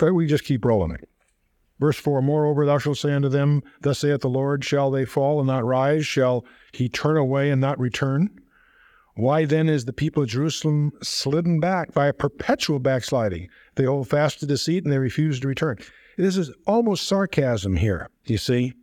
we 0.00 0.26
just 0.26 0.42
keep 0.42 0.64
rolling 0.64 0.90
it. 0.90 1.08
Verse 1.80 1.98
4 1.98 2.22
Moreover, 2.22 2.66
thou 2.66 2.78
shalt 2.78 2.98
say 2.98 3.12
unto 3.12 3.28
them, 3.28 3.62
Thus 3.80 4.00
saith 4.00 4.20
the 4.20 4.28
Lord, 4.28 4.64
Shall 4.64 4.90
they 4.90 5.04
fall 5.04 5.40
and 5.40 5.46
not 5.46 5.64
rise? 5.64 6.06
Shall 6.06 6.44
he 6.72 6.88
turn 6.88 7.16
away 7.16 7.50
and 7.50 7.60
not 7.60 7.78
return? 7.78 8.30
Why 9.16 9.44
then 9.44 9.68
is 9.68 9.84
the 9.84 9.92
people 9.92 10.24
of 10.24 10.28
Jerusalem 10.28 10.92
slidden 11.02 11.60
back 11.60 11.92
by 11.92 12.06
a 12.06 12.12
perpetual 12.12 12.80
backsliding? 12.80 13.48
They 13.76 13.84
hold 13.84 14.08
fast 14.08 14.40
to 14.40 14.46
deceit 14.46 14.84
and 14.84 14.92
they 14.92 14.98
refuse 14.98 15.38
to 15.40 15.48
return. 15.48 15.78
This 16.16 16.36
is 16.36 16.52
almost 16.66 17.06
sarcasm 17.06 17.76
here, 17.76 18.10
you 18.24 18.38
see. 18.38 18.74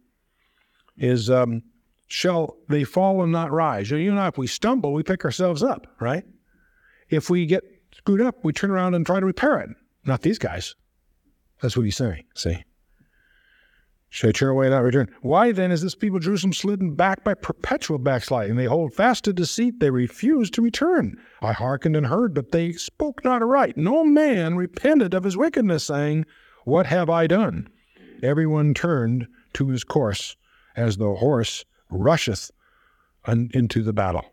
Is 0.97 1.29
um, 1.29 1.63
shall 2.07 2.57
they 2.69 2.83
fall 2.83 3.23
and 3.23 3.31
not 3.31 3.51
rise? 3.51 3.89
You 3.89 4.13
know, 4.13 4.27
if 4.27 4.37
we 4.37 4.47
stumble, 4.47 4.93
we 4.93 5.03
pick 5.03 5.25
ourselves 5.25 5.63
up, 5.63 5.87
right? 5.99 6.23
If 7.09 7.29
we 7.29 7.45
get 7.45 7.63
screwed 7.93 8.21
up, 8.21 8.43
we 8.43 8.53
turn 8.53 8.71
around 8.71 8.95
and 8.95 9.05
try 9.05 9.19
to 9.19 9.25
repair 9.25 9.59
it. 9.59 9.69
Not 10.05 10.21
these 10.21 10.39
guys. 10.39 10.75
That's 11.61 11.75
what 11.75 11.83
he's 11.83 11.97
saying, 11.97 12.23
see? 12.35 12.63
Turn 14.11 14.49
away 14.49 14.65
and 14.65 14.75
not 14.75 14.83
return? 14.83 15.09
Why 15.21 15.53
then 15.53 15.71
is 15.71 15.81
this 15.81 15.95
people 15.95 16.19
Jerusalem 16.19 16.51
slidden 16.51 16.95
back 16.95 17.23
by 17.23 17.33
perpetual 17.33 17.97
backsliding? 17.97 18.57
They 18.57 18.65
hold 18.65 18.93
fast 18.93 19.23
to 19.23 19.33
deceit, 19.33 19.79
they 19.79 19.89
refuse 19.89 20.51
to 20.51 20.61
return. 20.61 21.17
I 21.41 21.53
hearkened 21.53 21.95
and 21.95 22.07
heard, 22.07 22.33
but 22.33 22.51
they 22.51 22.73
spoke 22.73 23.23
not 23.23 23.41
aright. 23.41 23.77
No 23.77 24.03
man 24.03 24.55
repented 24.57 25.13
of 25.13 25.23
his 25.23 25.37
wickedness, 25.37 25.85
saying, 25.85 26.25
What 26.65 26.87
have 26.87 27.09
I 27.09 27.25
done? 27.25 27.69
Everyone 28.21 28.73
turned 28.73 29.27
to 29.53 29.69
his 29.69 29.85
course, 29.85 30.35
as 30.75 30.97
the 30.97 31.15
horse 31.15 31.63
rusheth 31.89 32.51
into 33.27 33.81
the 33.81 33.93
battle. 33.93 34.25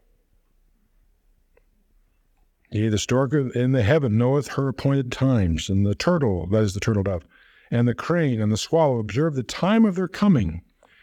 Yea, 2.71 2.89
the 2.89 2.99
stork 2.99 3.33
in 3.33 3.73
the 3.73 3.83
heaven 3.83 4.19
knoweth 4.19 4.49
her 4.49 4.69
appointed 4.69 5.13
times, 5.13 5.71
and 5.71 5.87
the 5.87 5.95
turtle, 5.95 6.47
that 6.49 6.63
is 6.63 6.75
the 6.75 6.81
turtle 6.81 7.05
dove, 7.05 7.25
and 7.71 7.87
the 7.87 7.95
crane 7.95 8.41
and 8.41 8.51
the 8.51 8.57
swallow 8.57 8.99
observe 8.99 9.35
the 9.35 9.43
time 9.43 9.85
of 9.85 9.95
their 9.95 10.09
coming. 10.09 10.63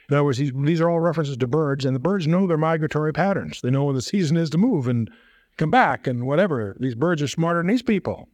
In 0.09 0.15
other 0.15 0.23
words, 0.23 0.37
these, 0.37 0.81
are 0.81 0.89
all 0.89 0.99
references 0.99 1.37
to 1.37 1.47
birds, 1.47 1.83
and 1.83 1.95
the 1.95 1.99
birds 1.99 2.27
know 2.27 2.45
their 2.45 2.57
migratory 2.57 3.11
patterns. 3.11 3.61
They 3.61 3.71
know 3.71 3.85
when 3.85 3.95
the 3.95 4.01
season 4.01 4.37
is 4.37 4.51
to 4.51 4.57
move 4.57 4.87
and 4.87 5.09
come 5.57 5.71
back 5.71 6.05
and 6.05 6.27
whatever. 6.27 6.75
These 6.79 6.95
birds 6.95 7.21
are 7.21 7.27
smarter 7.27 7.59
than 7.59 7.67
these 7.67 7.81
people. 7.81 8.29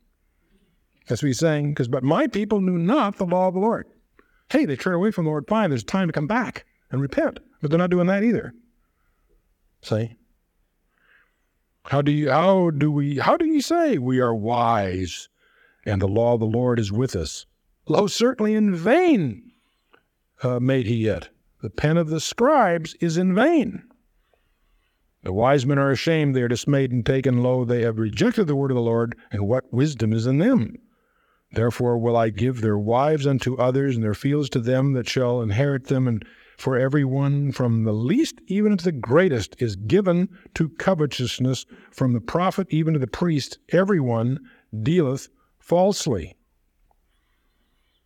That's 1.07 1.21
what 1.21 1.27
he's 1.27 1.39
saying. 1.39 1.71
Because 1.71 1.87
but 1.87 2.03
my 2.03 2.27
people 2.27 2.61
knew 2.61 2.77
not 2.77 3.17
the 3.17 3.25
law 3.25 3.47
of 3.47 3.53
the 3.53 3.59
Lord. 3.59 3.87
Hey, 4.49 4.65
they 4.65 4.75
turn 4.75 4.95
away 4.95 5.11
from 5.11 5.25
the 5.25 5.29
Lord. 5.29 5.47
Fine, 5.47 5.69
there's 5.69 5.83
time 5.83 6.07
to 6.07 6.13
come 6.13 6.27
back 6.27 6.65
and 6.91 7.01
repent. 7.01 7.39
But 7.61 7.71
they're 7.71 7.77
not 7.77 7.89
doing 7.89 8.07
that 8.07 8.23
either. 8.23 8.53
See? 9.81 10.15
How 11.85 12.01
do 12.01 12.11
you 12.11 12.29
how 12.29 12.69
do 12.69 12.91
we 12.91 13.17
how 13.17 13.37
do 13.37 13.45
you 13.45 13.61
say 13.61 13.97
we 13.97 14.19
are 14.19 14.35
wise 14.35 15.29
and 15.85 16.01
the 16.01 16.07
law 16.07 16.35
of 16.35 16.39
the 16.39 16.45
Lord 16.45 16.79
is 16.79 16.91
with 16.91 17.15
us? 17.15 17.45
Lo, 17.87 18.05
certainly 18.05 18.53
in 18.53 18.75
vain 18.75 19.51
uh, 20.43 20.59
made 20.59 20.85
he 20.85 21.07
it. 21.07 21.29
The 21.61 21.69
pen 21.69 21.97
of 21.97 22.09
the 22.09 22.19
scribes 22.19 22.95
is 23.01 23.17
in 23.17 23.33
vain. 23.33 23.83
The 25.23 25.33
wise 25.33 25.65
men 25.65 25.79
are 25.79 25.91
ashamed, 25.91 26.35
they 26.35 26.41
are 26.41 26.47
dismayed 26.47 26.91
and 26.91 27.05
taken 27.05 27.41
Lo, 27.41 27.65
They 27.65 27.81
have 27.81 27.99
rejected 27.99 28.45
the 28.45 28.55
word 28.55 28.71
of 28.71 28.75
the 28.75 28.81
Lord, 28.81 29.15
and 29.31 29.47
what 29.47 29.71
wisdom 29.73 30.13
is 30.13 30.25
in 30.25 30.37
them? 30.37 30.75
Therefore 31.51 31.97
will 31.97 32.15
I 32.15 32.29
give 32.29 32.61
their 32.61 32.77
wives 32.77 33.27
unto 33.27 33.55
others, 33.57 33.95
and 33.95 34.03
their 34.03 34.13
fields 34.13 34.49
to 34.51 34.59
them 34.59 34.93
that 34.93 35.09
shall 35.09 35.41
inherit 35.41 35.87
them. 35.87 36.07
And 36.07 36.25
for 36.57 36.77
every 36.77 37.03
one, 37.03 37.51
from 37.51 37.83
the 37.83 37.93
least 37.93 38.41
even 38.47 38.77
to 38.77 38.83
the 38.83 38.91
greatest, 38.91 39.55
is 39.59 39.75
given 39.75 40.29
to 40.53 40.69
covetousness, 40.69 41.65
from 41.91 42.13
the 42.13 42.21
prophet 42.21 42.67
even 42.69 42.93
to 42.93 42.99
the 42.99 43.07
priest, 43.07 43.59
every 43.69 43.99
one 43.99 44.39
dealeth 44.83 45.29
falsely 45.59 46.35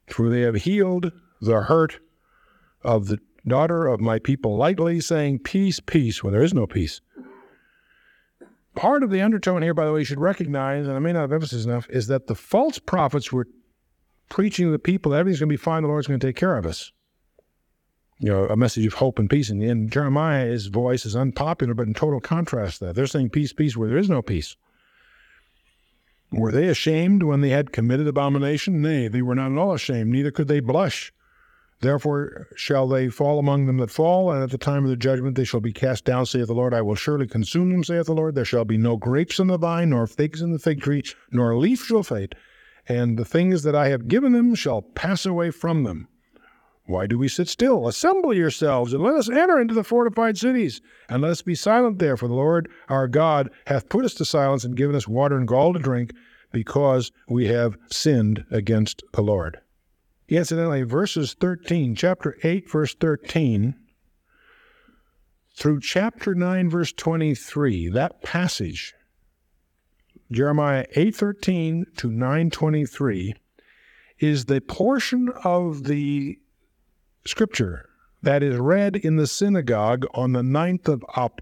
for 0.07 0.29
they 0.29 0.41
have 0.41 0.55
healed 0.55 1.11
the 1.41 1.61
hurt 1.61 1.99
of 2.83 3.07
the 3.07 3.19
daughter 3.47 3.87
of 3.87 3.99
my 3.99 4.19
people 4.19 4.57
lightly, 4.57 4.99
saying, 4.99 5.39
Peace, 5.39 5.79
peace, 5.79 6.23
when 6.23 6.33
there 6.33 6.43
is 6.43 6.53
no 6.53 6.67
peace. 6.67 7.01
Part 8.75 9.03
of 9.03 9.09
the 9.09 9.21
undertone 9.21 9.61
here, 9.61 9.73
by 9.73 9.85
the 9.85 9.93
way, 9.93 9.99
you 9.99 10.05
should 10.05 10.19
recognize, 10.19 10.85
and 10.85 10.95
I 10.95 10.99
may 10.99 11.13
not 11.13 11.21
have 11.21 11.31
emphasis 11.31 11.65
enough, 11.65 11.89
is 11.89 12.07
that 12.07 12.27
the 12.27 12.35
false 12.35 12.77
prophets 12.77 13.31
were 13.31 13.47
preaching 14.29 14.65
to 14.65 14.71
the 14.71 14.79
people 14.79 15.11
that 15.11 15.19
everything's 15.19 15.39
going 15.39 15.49
to 15.49 15.53
be 15.53 15.57
fine, 15.57 15.83
the 15.83 15.87
Lord's 15.87 16.07
going 16.07 16.19
to 16.19 16.27
take 16.27 16.35
care 16.35 16.57
of 16.57 16.65
us. 16.65 16.91
You 18.19 18.29
know, 18.29 18.45
a 18.45 18.55
message 18.55 18.85
of 18.85 18.93
hope 18.93 19.19
and 19.19 19.29
peace. 19.29 19.49
And 19.49 19.61
in 19.61 19.89
Jeremiah's 19.89 20.67
voice 20.67 21.05
is 21.05 21.15
unpopular, 21.15 21.73
but 21.73 21.87
in 21.87 21.93
total 21.93 22.19
contrast 22.19 22.79
to 22.79 22.85
that. 22.85 22.95
They're 22.95 23.07
saying 23.07 23.29
peace, 23.29 23.53
peace, 23.53 23.75
where 23.75 23.89
there 23.89 23.97
is 23.97 24.09
no 24.09 24.21
peace. 24.21 24.55
Were 26.35 26.51
they 26.51 26.67
ashamed 26.67 27.23
when 27.23 27.39
they 27.39 27.49
had 27.49 27.71
committed 27.71 28.07
abomination? 28.07 28.81
Nay, 28.81 29.07
they 29.07 29.21
were 29.21 29.35
not 29.35 29.53
at 29.53 29.57
all 29.57 29.73
ashamed, 29.73 30.11
neither 30.11 30.31
could 30.31 30.49
they 30.49 30.59
blush. 30.59 31.13
Therefore 31.79 32.47
shall 32.57 32.89
they 32.89 33.07
fall 33.07 33.39
among 33.39 33.67
them 33.67 33.77
that 33.77 33.89
fall, 33.89 34.29
and 34.31 34.43
at 34.43 34.51
the 34.51 34.57
time 34.57 34.83
of 34.83 34.89
the 34.89 34.97
judgment 34.97 35.37
they 35.37 35.45
shall 35.45 35.61
be 35.61 35.71
cast 35.71 36.03
down, 36.03 36.25
saith 36.25 36.47
the 36.47 36.53
Lord. 36.53 36.73
I 36.73 36.81
will 36.81 36.95
surely 36.95 37.25
consume 37.25 37.71
them, 37.71 37.85
saith 37.85 38.07
the 38.07 38.13
Lord. 38.13 38.35
There 38.35 38.43
shall 38.43 38.65
be 38.65 38.77
no 38.77 38.97
grapes 38.97 39.39
in 39.39 39.47
the 39.47 39.57
vine, 39.57 39.91
nor 39.91 40.07
figs 40.07 40.41
in 40.41 40.51
the 40.51 40.59
fig 40.59 40.81
tree, 40.81 41.03
nor 41.31 41.57
leaf 41.57 41.85
shall 41.85 42.03
fade, 42.03 42.35
and 42.87 43.17
the 43.17 43.25
things 43.25 43.63
that 43.63 43.75
I 43.75 43.87
have 43.87 44.09
given 44.09 44.33
them 44.33 44.55
shall 44.55 44.81
pass 44.81 45.25
away 45.25 45.51
from 45.51 45.83
them. 45.83 46.09
Why 46.87 47.07
do 47.07 47.17
we 47.17 47.27
sit 47.27 47.47
still? 47.47 47.87
Assemble 47.87 48.33
yourselves, 48.33 48.93
and 48.93 49.01
let 49.01 49.15
us 49.15 49.29
enter 49.29 49.59
into 49.59 49.73
the 49.73 49.83
fortified 49.83 50.37
cities, 50.37 50.81
and 51.09 51.21
let 51.21 51.31
us 51.31 51.41
be 51.41 51.55
silent 51.55 51.97
there, 51.97 52.15
for 52.15 52.27
the 52.27 52.35
Lord 52.35 52.69
our 52.89 53.07
God 53.07 53.49
hath 53.65 53.89
put 53.89 54.05
us 54.05 54.13
to 54.15 54.25
silence 54.25 54.63
and 54.63 54.77
given 54.77 54.95
us 54.95 55.07
water 55.07 55.37
and 55.37 55.47
gall 55.47 55.73
to 55.73 55.79
drink, 55.79 56.13
because 56.51 57.11
we 57.27 57.47
have 57.47 57.75
sinned 57.91 58.45
against 58.51 59.03
the 59.13 59.23
Lord. 59.23 59.59
Incidentally, 60.27 60.83
verses 60.83 61.35
13, 61.39 61.95
chapter 61.95 62.37
8, 62.43 62.69
verse 62.69 62.95
13, 62.95 63.75
through 65.55 65.79
chapter 65.79 66.35
9, 66.35 66.69
verse 66.69 66.91
23, 66.93 67.89
that 67.89 68.21
passage, 68.21 68.93
Jeremiah 70.31 70.85
8:13 70.95 71.85
to 71.97 72.09
9:23, 72.09 73.33
is 74.19 74.45
the 74.45 74.61
portion 74.61 75.29
of 75.43 75.85
the 75.85 76.39
scripture 77.25 77.89
that 78.21 78.43
is 78.43 78.57
read 78.57 78.95
in 78.95 79.17
the 79.17 79.27
synagogue 79.27 80.05
on 80.13 80.33
the 80.33 80.43
ninth 80.43 80.87
of 80.87 81.03
Ab. 81.15 81.41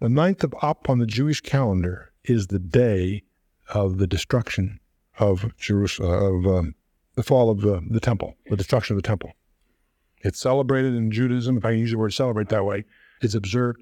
The 0.00 0.08
ninth 0.08 0.44
of 0.44 0.54
Ab 0.62 0.88
on 0.88 0.98
the 0.98 1.06
Jewish 1.06 1.40
calendar 1.40 2.12
is 2.24 2.48
the 2.48 2.58
day 2.58 3.22
of 3.72 3.98
the 3.98 4.06
destruction 4.06 4.78
of 5.18 5.56
Jerusalem, 5.56 6.44
of 6.46 6.46
um, 6.46 6.74
the 7.14 7.22
fall 7.22 7.50
of 7.50 7.62
the, 7.62 7.82
the 7.88 8.00
temple, 8.00 8.36
the 8.48 8.56
destruction 8.56 8.96
of 8.96 9.02
the 9.02 9.06
temple. 9.06 9.32
It's 10.20 10.40
celebrated 10.40 10.94
in 10.94 11.10
Judaism, 11.10 11.56
if 11.56 11.64
I 11.64 11.70
can 11.70 11.80
use 11.80 11.92
the 11.92 11.98
word 11.98 12.12
celebrate 12.12 12.48
that 12.50 12.64
way, 12.64 12.84
it's 13.22 13.34
observed 13.34 13.80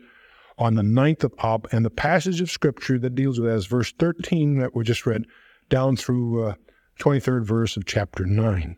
on 0.57 0.75
the 0.75 0.83
ninth 0.83 1.25
of 1.25 1.35
Ab, 1.43 1.67
and 1.73 1.85
the 1.85 1.91
passage 1.91 2.41
of 2.41 2.51
scripture 2.51 2.99
that 2.99 3.15
deals 3.15 3.41
with 3.41 3.51
that 3.51 3.57
is 3.57 3.67
verse 3.67 3.93
13 3.99 4.59
that 4.59 4.75
we 4.75 4.85
just 4.85 5.07
read, 5.07 5.25
down 5.69 5.97
through 5.97 6.45
uh, 6.45 6.55
23rd 7.01 7.45
verse 7.45 7.77
of 7.77 7.85
chapter 7.85 8.25
9. 8.25 8.77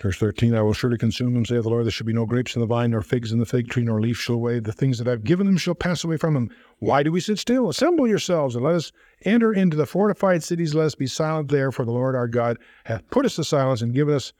Verse 0.00 0.16
13, 0.16 0.54
I 0.54 0.62
will 0.62 0.72
surely 0.72 0.96
consume 0.96 1.34
them, 1.34 1.44
saith 1.44 1.62
the 1.62 1.68
Lord. 1.68 1.84
There 1.84 1.90
shall 1.90 2.06
be 2.06 2.14
no 2.14 2.24
grapes 2.24 2.54
in 2.54 2.60
the 2.60 2.66
vine, 2.66 2.92
nor 2.92 3.02
figs 3.02 3.32
in 3.32 3.38
the 3.38 3.44
fig 3.44 3.68
tree, 3.68 3.84
nor 3.84 4.00
leaf 4.00 4.16
shall 4.16 4.40
wave. 4.40 4.64
The 4.64 4.72
things 4.72 4.96
that 4.96 5.06
I've 5.06 5.24
given 5.24 5.46
them 5.46 5.58
shall 5.58 5.74
pass 5.74 6.04
away 6.04 6.16
from 6.16 6.32
them. 6.32 6.48
Why 6.78 7.02
do 7.02 7.12
we 7.12 7.20
sit 7.20 7.38
still? 7.38 7.68
Assemble 7.68 8.08
yourselves, 8.08 8.56
and 8.56 8.64
let 8.64 8.76
us 8.76 8.92
enter 9.26 9.52
into 9.52 9.76
the 9.76 9.84
fortified 9.84 10.42
cities. 10.42 10.74
Let 10.74 10.86
us 10.86 10.94
be 10.94 11.06
silent 11.06 11.50
there, 11.50 11.70
for 11.70 11.84
the 11.84 11.92
Lord 11.92 12.16
our 12.16 12.28
God 12.28 12.56
hath 12.84 13.08
put 13.10 13.26
us 13.26 13.36
to 13.36 13.44
silence 13.44 13.82
and 13.82 13.92
given 13.92 14.14
us 14.14 14.32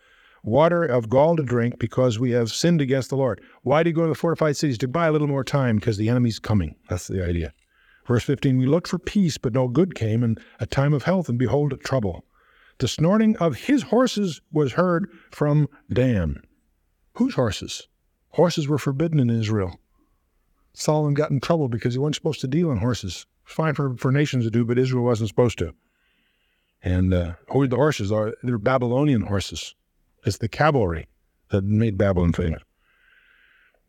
water 0.43 0.83
of 0.83 1.11
gall 1.11 1.37
to 1.37 1.43
drink, 1.43 1.79
because 1.79 2.19
we 2.19 2.31
have 2.31 2.51
sinned 2.51 2.81
against 2.81 3.11
the 3.11 3.17
Lord. 3.17 3.43
Why 3.63 3.83
do 3.83 3.91
you 3.91 3.97
go 3.97 4.03
to 4.03 4.09
the 4.09 4.15
fortified 4.15 4.57
cities? 4.57 4.79
To 4.79 4.89
buy 4.89 5.09
a 5.09 5.13
little 5.13 5.29
more 5.29 5.45
time, 5.45 5.77
because 5.77 5.99
the 5.99 6.09
enemy's 6.09 6.39
coming. 6.39 6.75
That's 6.89 7.07
the 7.07 7.23
idea. 7.23 7.53
Verse 8.07 8.25
15, 8.25 8.57
we 8.57 8.65
looked 8.65 8.89
for 8.89 8.99
peace, 8.99 9.37
but 9.37 9.53
no 9.53 9.69
good 9.69 9.95
came, 9.95 10.25
and 10.25 10.41
a 10.59 10.65
time 10.65 10.95
of 10.95 11.03
health, 11.03 11.29
and 11.29 11.39
behold, 11.39 11.79
trouble. 11.85 12.25
The 12.81 12.89
snorting 12.89 13.37
of 13.37 13.57
his 13.57 13.83
horses 13.83 14.41
was 14.51 14.73
heard 14.73 15.11
from 15.31 15.69
Dan. 15.93 16.43
Whose 17.15 17.35
horses? 17.35 17.89
Horses 18.31 18.69
were 18.69 18.79
forbidden 18.79 19.21
in 19.21 19.29
Israel. 19.29 19.79
Solomon 20.73 21.13
got 21.13 21.31
in 21.31 21.41
trouble 21.41 21.69
because 21.69 21.93
he 21.93 21.99
wasn't 21.99 22.15
supposed 22.15 22.41
to 22.41 22.49
deal 22.49 22.71
in 22.71 22.79
horses. 22.79 23.27
It's 23.45 23.53
fine 23.53 23.75
for, 23.75 23.95
for 23.99 24.11
nations 24.11 24.47
to 24.47 24.51
do, 24.51 24.65
but 24.65 24.79
Israel 24.79 25.05
wasn't 25.05 25.29
supposed 25.29 25.59
to. 25.59 25.75
And 26.83 27.13
uh, 27.13 27.35
who 27.51 27.69
the 27.69 27.77
horses 27.77 28.11
are? 28.11 28.35
They're 28.43 28.57
Babylonian 28.57 29.23
horses. 29.23 29.75
It's 30.25 30.39
the 30.39 30.49
cavalry 30.49 31.07
that 31.51 31.63
made 31.63 31.99
Babylon 31.99 32.33
famous. 32.33 32.63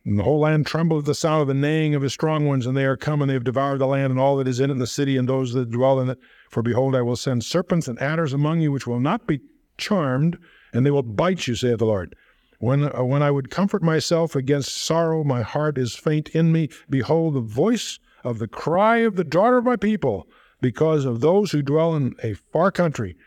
And 0.03 0.17
the 0.17 0.23
whole 0.23 0.39
land 0.39 0.65
trembled 0.65 1.03
at 1.03 1.05
the 1.05 1.13
sound 1.13 1.41
of 1.43 1.47
the 1.47 1.53
neighing 1.53 1.93
of 1.93 2.01
his 2.01 2.13
strong 2.13 2.47
ones, 2.47 2.65
and 2.65 2.75
they 2.75 2.85
are 2.85 2.97
come, 2.97 3.21
and 3.21 3.29
they 3.29 3.35
have 3.35 3.43
devoured 3.43 3.77
the 3.77 3.85
land 3.85 4.09
and 4.09 4.19
all 4.19 4.37
that 4.37 4.47
is 4.47 4.59
in 4.59 4.69
it, 4.69 4.73
and 4.73 4.81
the 4.81 4.87
city, 4.87 5.15
and 5.15 5.29
those 5.29 5.53
that 5.53 5.69
dwell 5.69 5.99
in 5.99 6.09
it. 6.09 6.17
For 6.49 6.63
behold, 6.63 6.95
I 6.95 7.01
will 7.01 7.15
send 7.15 7.43
serpents 7.43 7.87
and 7.87 8.01
adders 8.01 8.33
among 8.33 8.61
you, 8.61 8.71
which 8.71 8.87
will 8.87 8.99
not 8.99 9.27
be 9.27 9.41
charmed, 9.77 10.37
and 10.73 10.85
they 10.85 10.91
will 10.91 11.03
bite 11.03 11.45
you, 11.47 11.55
saith 11.55 11.79
the 11.79 11.85
Lord. 11.85 12.15
When, 12.59 12.83
uh, 12.83 13.03
when 13.03 13.21
I 13.21 13.31
would 13.31 13.49
comfort 13.49 13.83
myself 13.83 14.35
against 14.35 14.75
sorrow, 14.75 15.23
my 15.23 15.43
heart 15.43 15.77
is 15.77 15.95
faint 15.95 16.29
in 16.29 16.51
me. 16.51 16.69
Behold, 16.89 17.35
the 17.35 17.41
voice 17.41 17.99
of 18.23 18.39
the 18.39 18.47
cry 18.47 18.97
of 18.97 19.15
the 19.15 19.23
daughter 19.23 19.57
of 19.57 19.65
my 19.65 19.75
people, 19.75 20.27
because 20.61 21.05
of 21.05 21.21
those 21.21 21.51
who 21.51 21.61
dwell 21.61 21.95
in 21.95 22.15
a 22.23 22.33
far 22.33 22.71
country. 22.71 23.17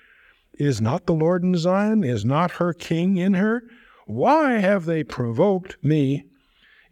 Is 0.58 0.80
not 0.80 1.06
the 1.06 1.14
Lord 1.14 1.42
in 1.42 1.56
Zion? 1.56 2.04
Is 2.04 2.24
not 2.24 2.52
her 2.52 2.72
king 2.72 3.16
in 3.16 3.34
her? 3.34 3.64
Why 4.06 4.58
have 4.58 4.84
they 4.84 5.02
provoked 5.02 5.76
me 5.82 6.26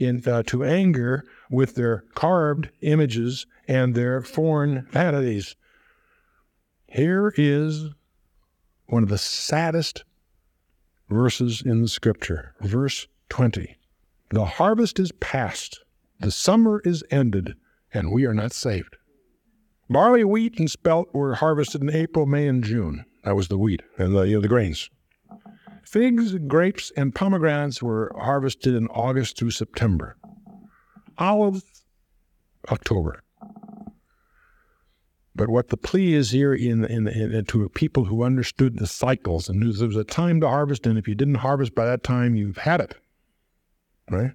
in, 0.04 0.22
uh, 0.26 0.42
to 0.44 0.64
anger 0.64 1.24
with 1.50 1.74
their 1.74 2.04
carved 2.14 2.70
images 2.80 3.46
and 3.68 3.94
their 3.94 4.20
foreign 4.20 4.86
vanities. 4.90 5.56
Here 6.86 7.32
is 7.36 7.90
one 8.86 9.02
of 9.02 9.08
the 9.08 9.18
saddest 9.18 10.04
verses 11.08 11.62
in 11.64 11.82
the 11.82 11.88
scripture, 11.88 12.54
verse 12.60 13.06
20. 13.28 13.76
The 14.30 14.44
harvest 14.44 14.98
is 14.98 15.12
past, 15.12 15.80
the 16.20 16.30
summer 16.30 16.80
is 16.84 17.04
ended, 17.10 17.54
and 17.92 18.12
we 18.12 18.24
are 18.24 18.34
not 18.34 18.52
saved. 18.52 18.96
Barley, 19.88 20.24
wheat, 20.24 20.58
and 20.58 20.70
spelt 20.70 21.12
were 21.12 21.34
harvested 21.34 21.82
in 21.82 21.90
April, 21.90 22.24
May, 22.24 22.48
and 22.48 22.64
June. 22.64 23.04
That 23.24 23.36
was 23.36 23.48
the 23.48 23.58
wheat 23.58 23.82
and 23.98 24.16
the, 24.16 24.22
you 24.22 24.36
know, 24.36 24.40
the 24.40 24.48
grains. 24.48 24.88
Figs, 25.84 26.34
grapes, 26.46 26.92
and 26.96 27.14
pomegranates 27.14 27.82
were 27.82 28.14
harvested 28.18 28.74
in 28.74 28.86
August 28.88 29.36
through 29.36 29.50
September. 29.50 30.16
Olives, 31.18 31.84
October. 32.70 33.22
But 35.34 35.48
what 35.48 35.68
the 35.68 35.76
plea 35.76 36.14
is 36.14 36.30
here 36.30 36.54
in, 36.54 36.84
in, 36.84 37.08
in, 37.08 37.44
to 37.46 37.68
people 37.70 38.04
who 38.04 38.22
understood 38.22 38.78
the 38.78 38.86
cycles 38.86 39.48
and 39.48 39.58
knew 39.58 39.72
there 39.72 39.88
was 39.88 39.96
a 39.96 40.04
time 40.04 40.40
to 40.40 40.48
harvest, 40.48 40.86
and 40.86 40.98
if 40.98 41.08
you 41.08 41.14
didn't 41.14 41.36
harvest 41.36 41.74
by 41.74 41.86
that 41.86 42.02
time, 42.02 42.34
you've 42.34 42.58
had 42.58 42.80
it. 42.80 42.96
Right? 44.10 44.32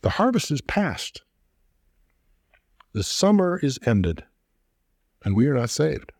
The 0.00 0.10
harvest 0.10 0.50
is 0.50 0.60
past. 0.62 1.22
The 2.94 3.02
summer 3.02 3.58
is 3.62 3.78
ended, 3.84 4.24
and 5.24 5.36
we 5.36 5.46
are 5.46 5.54
not 5.54 5.70
saved. 5.70 6.12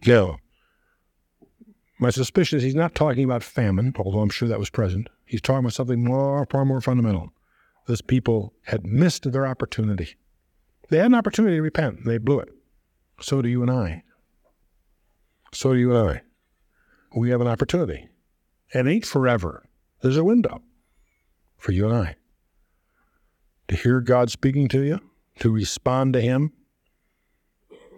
Go. 0.00 0.38
My 1.98 2.10
suspicion 2.10 2.58
is 2.58 2.62
he's 2.62 2.74
not 2.74 2.94
talking 2.94 3.24
about 3.24 3.42
famine, 3.42 3.94
although 3.98 4.20
I'm 4.20 4.28
sure 4.28 4.48
that 4.48 4.58
was 4.58 4.68
present. 4.68 5.08
He's 5.24 5.40
talking 5.40 5.60
about 5.60 5.72
something 5.72 6.04
more, 6.04 6.46
far 6.50 6.64
more 6.64 6.82
fundamental. 6.82 7.32
This 7.86 8.02
people 8.02 8.52
had 8.64 8.86
missed 8.86 9.30
their 9.32 9.46
opportunity. 9.46 10.16
They 10.90 10.98
had 10.98 11.06
an 11.06 11.14
opportunity 11.14 11.56
to 11.56 11.62
repent, 11.62 12.04
they 12.04 12.18
blew 12.18 12.40
it. 12.40 12.50
So 13.20 13.40
do 13.40 13.48
you 13.48 13.62
and 13.62 13.70
I. 13.70 14.02
So 15.52 15.72
do 15.72 15.78
you 15.78 15.96
and 15.96 16.10
I. 16.10 16.22
We 17.16 17.30
have 17.30 17.40
an 17.40 17.46
opportunity. 17.46 18.08
It 18.74 18.86
ain't 18.86 19.06
forever. 19.06 19.64
There's 20.02 20.18
a 20.18 20.24
window 20.24 20.60
for 21.56 21.72
you 21.72 21.88
and 21.88 21.96
I 21.96 22.16
to 23.68 23.74
hear 23.74 24.00
God 24.00 24.30
speaking 24.30 24.68
to 24.68 24.82
you, 24.82 25.00
to 25.40 25.50
respond 25.50 26.12
to 26.12 26.20
Him, 26.20 26.52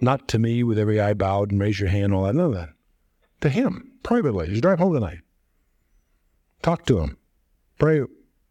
not 0.01 0.29
to 0.29 0.39
me 0.39 0.63
with 0.63 0.79
every 0.79 1.01
eye 1.01 1.15
bowed 1.15 1.51
and 1.51 1.61
raise 1.61 1.81
your 1.81 1.89
hand, 1.89 2.15
all 2.15 2.25
that, 2.25 2.37
none 2.37 2.47
of 2.47 2.55
that 2.55 2.71
to 3.41 3.49
him 3.49 3.93
privately 4.03 4.49
as 4.49 4.55
you 4.55 4.61
drive 4.61 4.79
home 4.79 4.95
tonight. 4.95 5.21
Talk 6.63 6.87
to 6.87 6.99
him. 7.01 7.17
Pray 7.79 8.03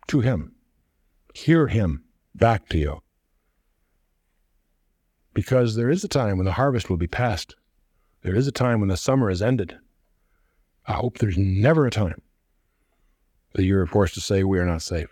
to 0.07 0.19
him. 0.21 0.53
Hear 1.33 1.67
him 1.67 2.03
back 2.33 2.69
to 2.69 2.77
you. 2.77 3.01
Because 5.33 5.75
there 5.75 5.89
is 5.89 6.03
a 6.03 6.07
time 6.07 6.37
when 6.37 6.45
the 6.45 6.53
harvest 6.53 6.89
will 6.89 6.97
be 6.97 7.07
past. 7.07 7.55
There 8.23 8.35
is 8.35 8.47
a 8.47 8.51
time 8.51 8.79
when 8.79 8.89
the 8.89 8.97
summer 8.97 9.29
is 9.29 9.41
ended. 9.41 9.77
I 10.87 10.93
hope 10.93 11.17
there's 11.17 11.37
never 11.37 11.85
a 11.85 11.91
time 11.91 12.21
that 13.53 13.63
you're 13.63 13.85
forced 13.85 14.13
to 14.13 14.21
say 14.21 14.43
we 14.43 14.59
are 14.59 14.65
not 14.65 14.81
saved. 14.81 15.11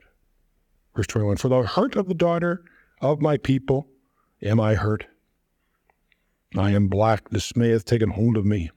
Verse 0.96 1.08
21 1.08 1.38
For 1.38 1.50
the 1.50 1.64
hurt 1.64 1.96
of 1.96 2.08
the 2.08 2.14
daughter 2.14 2.64
of 3.02 3.22
my 3.22 3.38
people 3.38 3.88
am 4.42 4.60
I 4.60 4.76
hurt. 4.76 5.06
I 6.58 6.72
am 6.72 6.88
black, 6.88 7.30
dismay 7.30 7.72
hath 7.72 7.86
taken 7.86 8.12
hold 8.12 8.38
of 8.38 8.46
me. 8.46 8.72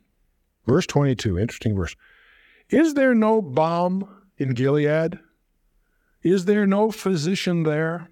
Verse 0.69 0.87
22, 0.87 1.39
interesting 1.39 1.75
verse. 1.75 1.97
Is 2.69 2.93
there 2.93 3.15
no 3.15 3.41
balm 3.41 4.07
in 4.37 4.53
Gilead? 4.53 5.19
Is 6.23 6.45
there 6.45 6.67
no 6.67 6.91
physician 6.91 7.63
there? 7.63 8.11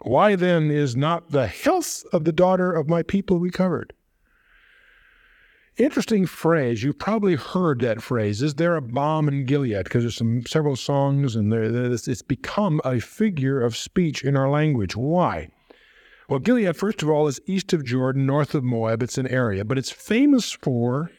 Why 0.00 0.34
then 0.34 0.70
is 0.70 0.96
not 0.96 1.32
the 1.32 1.46
health 1.46 2.04
of 2.10 2.24
the 2.24 2.32
daughter 2.32 2.72
of 2.72 2.88
my 2.88 3.02
people 3.02 3.38
recovered? 3.38 3.92
Interesting 5.76 6.24
phrase. 6.24 6.82
You've 6.82 6.98
probably 6.98 7.34
heard 7.34 7.80
that 7.80 8.00
phrase. 8.00 8.40
Is 8.40 8.54
there 8.54 8.76
a 8.76 8.80
balm 8.80 9.28
in 9.28 9.44
Gilead? 9.44 9.84
Because 9.84 10.04
there's 10.04 10.16
some 10.16 10.46
several 10.46 10.74
songs, 10.74 11.36
and 11.36 11.52
there, 11.52 11.64
it's 11.64 12.22
become 12.22 12.80
a 12.82 12.98
figure 12.98 13.60
of 13.60 13.76
speech 13.76 14.24
in 14.24 14.38
our 14.38 14.48
language. 14.48 14.96
Why? 14.96 15.50
Well, 16.30 16.38
Gilead, 16.40 16.76
first 16.76 17.02
of 17.02 17.10
all, 17.10 17.26
is 17.28 17.40
east 17.46 17.74
of 17.74 17.84
Jordan, 17.84 18.24
north 18.24 18.54
of 18.54 18.64
Moab. 18.64 19.02
It's 19.02 19.18
an 19.18 19.28
area, 19.28 19.66
but 19.66 19.76
it's 19.76 19.90
famous 19.90 20.50
for 20.50 21.10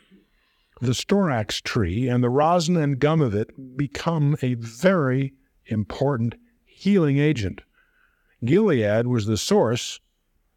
the 0.82 0.92
storax 0.92 1.62
tree 1.62 2.08
and 2.08 2.24
the 2.24 2.30
rosin 2.30 2.78
and 2.78 3.00
gum 3.00 3.22
of 3.22 3.34
it 3.34 3.78
become 3.78 4.38
a 4.42 4.54
very 4.56 5.34
important 5.66 6.36
healing 6.66 7.18
agent. 7.18 7.62
Gilead 8.44 9.08
was 9.08 9.26
the 9.26 9.38
source 9.38 10.00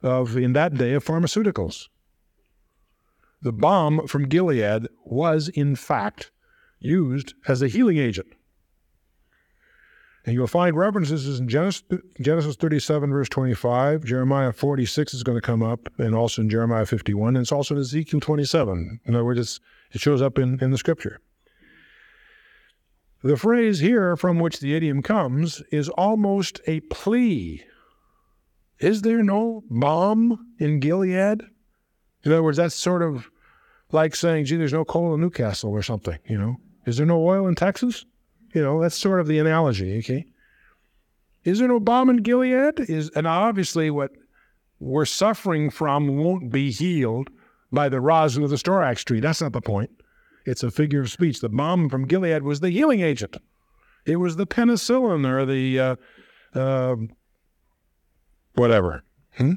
of, 0.02 0.37
in 0.37 0.52
that 0.52 0.74
day, 0.74 0.92
of 0.92 1.04
pharmaceuticals. 1.04 1.88
The 3.42 3.52
balm 3.52 4.06
from 4.06 4.28
Gilead 4.28 4.88
was, 5.04 5.48
in 5.48 5.76
fact, 5.76 6.30
used 6.78 7.35
as 7.48 7.62
a 7.62 7.68
healing 7.68 7.96
agent. 7.96 8.28
And 10.26 10.35
you'll 10.35 10.46
find 10.46 10.76
references 10.76 11.40
in 11.40 11.48
Genesis, 11.48 11.83
Genesis 12.20 12.56
37, 12.56 13.11
verse 13.11 13.28
25. 13.30 14.04
Jeremiah 14.04 14.52
46 14.52 15.14
is 15.14 15.22
going 15.22 15.38
to 15.38 15.42
come 15.42 15.62
up, 15.62 15.88
and 15.98 16.14
also 16.14 16.42
in 16.42 16.50
Jeremiah 16.50 16.85
51, 16.85 17.37
and 17.37 17.42
it's 17.42 17.52
also 17.52 17.74
in 17.74 17.80
Ezekiel 17.80 18.20
27. 18.20 19.00
In 19.06 19.14
other 19.14 19.24
words, 19.24 19.40
it's 19.40 19.61
it 19.92 20.00
shows 20.00 20.22
up 20.22 20.38
in, 20.38 20.59
in 20.62 20.70
the 20.70 20.79
scripture. 20.79 21.20
The 23.22 23.37
phrase 23.37 23.81
here 23.81 24.16
from 24.16 24.38
which 24.38 24.61
the 24.61 24.74
idiom 24.74 25.03
comes 25.03 25.62
is 25.70 25.88
almost 25.90 26.61
a 26.66 26.81
plea. 26.81 27.64
Is 28.79 29.03
there 29.03 29.22
no 29.22 29.62
balm 29.68 30.55
in 30.59 30.81
Gilead? 30.81 31.42
In 32.24 32.33
other 32.33 32.42
words, 32.42 32.57
that's 32.57 32.74
sort 32.74 33.03
of 33.03 33.31
like 33.92 34.16
saying, 34.16 34.46
gee, 34.46 34.57
there's 34.57 34.72
no 34.72 34.85
coal 34.87 35.14
in 35.14 35.20
Newcastle 35.20 35.70
or 35.70 35.83
something, 35.83 36.18
you 36.26 36.38
know? 36.38 36.57
Is 36.87 36.96
there 36.96 37.07
no 37.07 37.22
oil 37.22 37.46
in 37.46 37.55
Texas? 37.55 38.07
You 38.55 38.62
know, 38.62 38.81
that's 38.81 38.96
sort 38.96 39.20
of 39.20 39.26
the 39.26 39.38
analogy, 39.38 39.98
okay? 39.98 40.26
Is 41.44 41.59
there 41.59 41.68
no 41.68 41.81
balm 41.81 42.09
in 42.09 42.18
Gilead? 42.18 42.81
Is 42.81 43.11
and 43.11 43.26
obviously 43.26 43.90
what 43.90 44.12
we're 44.79 45.05
suffering 45.05 45.70
from 45.70 46.16
won't 46.16 46.50
be 46.50 46.70
healed 46.70 47.31
by 47.72 47.88
the 47.88 48.00
rosin 48.00 48.42
of 48.42 48.50
the 48.50 48.56
storax 48.56 49.04
tree. 49.04 49.20
That's 49.20 49.40
not 49.40 49.52
the 49.52 49.61
point. 49.61 49.90
It's 50.46 50.62
a 50.62 50.70
figure 50.70 51.00
of 51.00 51.11
speech. 51.11 51.40
The 51.40 51.48
balm 51.48 51.88
from 51.88 52.06
Gilead 52.06 52.42
was 52.42 52.61
the 52.61 52.70
healing 52.70 53.00
agent. 53.00 53.37
It 54.06 54.16
was 54.16 54.37
the 54.37 54.46
penicillin 54.46 55.26
or 55.26 55.44
the 55.44 55.78
uh, 55.78 55.96
uh, 56.54 56.96
whatever. 58.54 59.04
Hmm? 59.37 59.52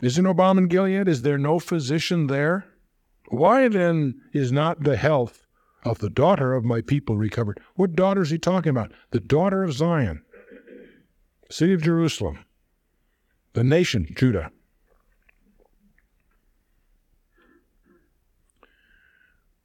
Is 0.00 0.14
there 0.14 0.24
no 0.24 0.34
balm 0.34 0.58
in 0.58 0.68
Gilead? 0.68 1.08
Is 1.08 1.22
there 1.22 1.38
no 1.38 1.58
physician 1.58 2.28
there? 2.28 2.64
Why 3.28 3.68
then 3.68 4.20
is 4.32 4.50
not 4.50 4.82
the 4.82 4.96
health 4.96 5.46
of 5.84 5.98
the 5.98 6.10
daughter 6.10 6.54
of 6.54 6.64
my 6.64 6.80
people 6.80 7.16
recovered? 7.16 7.60
What 7.74 7.94
daughter 7.94 8.22
is 8.22 8.30
he 8.30 8.38
talking 8.38 8.70
about? 8.70 8.92
The 9.10 9.20
daughter 9.20 9.62
of 9.62 9.72
Zion, 9.72 10.22
city 11.50 11.74
of 11.74 11.82
Jerusalem, 11.82 12.44
the 13.52 13.64
nation, 13.64 14.06
Judah. 14.16 14.50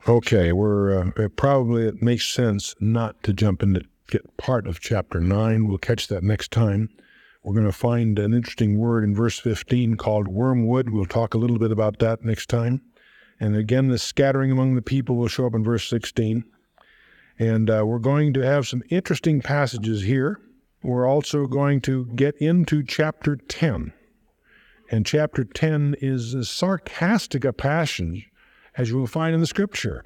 Okay, 0.08 0.54
we're 0.54 1.12
uh, 1.18 1.30
probably 1.36 1.88
it 1.88 2.00
makes 2.00 2.28
sense 2.28 2.76
not 2.80 3.24
to 3.24 3.34
jump 3.34 3.64
into 3.64 3.82
get 4.08 4.38
part 4.38 4.68
of 4.68 4.80
chapter 4.80 5.20
9. 5.20 5.68
We'll 5.68 5.80
catch 5.80 6.10
that 6.10 6.22
next 6.22 6.52
time. 6.52 6.90
We're 7.44 7.56
going 7.56 7.66
to 7.66 7.72
find 7.72 8.20
an 8.20 8.32
interesting 8.32 8.78
word 8.78 9.04
in 9.04 9.16
verse 9.16 9.40
15 9.40 9.98
called 9.98 10.28
wormwood. 10.28 10.92
We'll 10.92 11.06
talk 11.06 11.34
a 11.34 11.40
little 11.40 11.58
bit 11.58 11.72
about 11.72 11.98
that 12.00 12.24
next 12.24 12.50
time. 12.50 12.82
And 13.40 13.56
again, 13.56 13.88
the 13.88 13.98
scattering 13.98 14.52
among 14.52 14.76
the 14.76 14.84
people 14.84 15.16
will 15.16 15.28
show 15.28 15.48
up 15.48 15.56
in 15.56 15.64
verse 15.64 15.90
16. 15.90 16.44
And 17.40 17.70
uh, 17.72 17.84
we're 17.84 17.98
going 17.98 18.32
to 18.34 18.42
have 18.42 18.68
some 18.68 18.84
interesting 18.92 19.42
passages 19.42 20.04
here. 20.04 20.40
We're 20.84 21.08
also 21.08 21.48
going 21.48 21.82
to 21.82 22.06
get 22.14 22.36
into 22.38 22.84
chapter 22.84 23.38
10. 23.38 23.92
And 24.92 25.04
chapter 25.04 25.44
10 25.44 25.96
is 26.00 26.36
as 26.36 26.48
sarcastic 26.48 27.44
a 27.44 27.54
passage 27.54 28.30
as 28.78 28.90
you 28.90 28.98
will 28.98 29.08
find 29.08 29.34
in 29.34 29.42
the 29.42 29.48
scripture. 29.48 30.04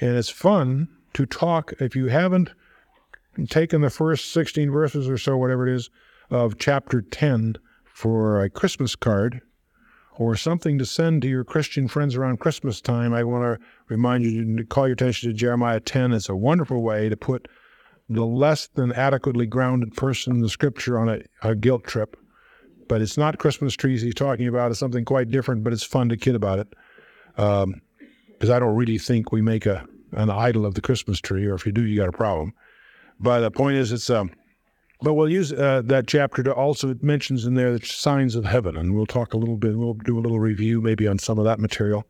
And 0.00 0.16
it's 0.16 0.30
fun 0.30 0.88
to 1.14 1.26
talk, 1.26 1.72
if 1.80 1.96
you 1.96 2.06
haven't 2.06 2.50
taken 3.48 3.80
the 3.80 3.90
first 3.90 4.32
16 4.32 4.70
verses 4.70 5.08
or 5.08 5.18
so, 5.18 5.36
whatever 5.36 5.66
it 5.66 5.74
is, 5.74 5.90
of 6.30 6.58
chapter 6.58 7.00
10 7.00 7.56
for 7.84 8.42
a 8.42 8.50
Christmas 8.50 8.94
card, 8.94 9.40
or 10.18 10.34
something 10.34 10.78
to 10.78 10.84
send 10.84 11.22
to 11.22 11.28
your 11.28 11.44
Christian 11.44 11.86
friends 11.86 12.16
around 12.16 12.40
Christmas 12.40 12.80
time, 12.80 13.14
I 13.14 13.22
want 13.22 13.44
to 13.44 13.66
remind 13.88 14.24
you 14.24 14.56
to 14.56 14.64
call 14.64 14.88
your 14.88 14.94
attention 14.94 15.30
to 15.30 15.34
Jeremiah 15.34 15.78
10. 15.78 16.12
It's 16.12 16.28
a 16.28 16.34
wonderful 16.34 16.82
way 16.82 17.08
to 17.08 17.16
put 17.16 17.46
the 18.08 18.24
less 18.24 18.66
than 18.66 18.92
adequately 18.92 19.46
grounded 19.46 19.94
person 19.94 20.34
in 20.34 20.40
the 20.40 20.48
scripture 20.48 20.98
on 20.98 21.08
a, 21.08 21.20
a 21.42 21.54
guilt 21.54 21.84
trip. 21.84 22.16
But 22.88 23.00
it's 23.00 23.16
not 23.16 23.38
Christmas 23.38 23.74
trees 23.74 24.02
he's 24.02 24.14
talking 24.14 24.48
about. 24.48 24.72
It's 24.72 24.80
something 24.80 25.04
quite 25.04 25.30
different, 25.30 25.62
but 25.62 25.72
it's 25.72 25.84
fun 25.84 26.08
to 26.08 26.16
kid 26.16 26.34
about 26.34 26.58
it. 26.58 26.74
Because 27.38 27.64
um, 27.64 28.52
I 28.52 28.58
don't 28.58 28.74
really 28.74 28.98
think 28.98 29.32
we 29.32 29.40
make 29.40 29.64
a 29.64 29.86
an 30.12 30.30
idol 30.30 30.64
of 30.64 30.74
the 30.74 30.80
Christmas 30.80 31.20
tree, 31.20 31.46
or 31.46 31.54
if 31.54 31.66
you 31.66 31.72
do, 31.72 31.82
you 31.82 31.96
got 31.96 32.08
a 32.08 32.12
problem. 32.12 32.52
But 33.20 33.40
the 33.40 33.50
point 33.50 33.76
is, 33.76 33.92
it's 33.92 34.10
um, 34.10 34.30
but 35.00 35.14
we'll 35.14 35.28
use 35.28 35.52
uh, 35.52 35.82
that 35.84 36.08
chapter 36.08 36.42
to 36.42 36.52
also, 36.52 36.90
it 36.90 37.02
mentions 37.02 37.44
in 37.44 37.54
there 37.54 37.78
the 37.78 37.86
signs 37.86 38.34
of 38.34 38.44
heaven, 38.44 38.76
and 38.76 38.94
we'll 38.94 39.06
talk 39.06 39.32
a 39.32 39.36
little 39.36 39.56
bit, 39.56 39.76
we'll 39.76 39.94
do 39.94 40.18
a 40.18 40.20
little 40.20 40.40
review 40.40 40.80
maybe 40.80 41.06
on 41.06 41.18
some 41.18 41.38
of 41.38 41.44
that 41.44 41.60
material 41.60 42.04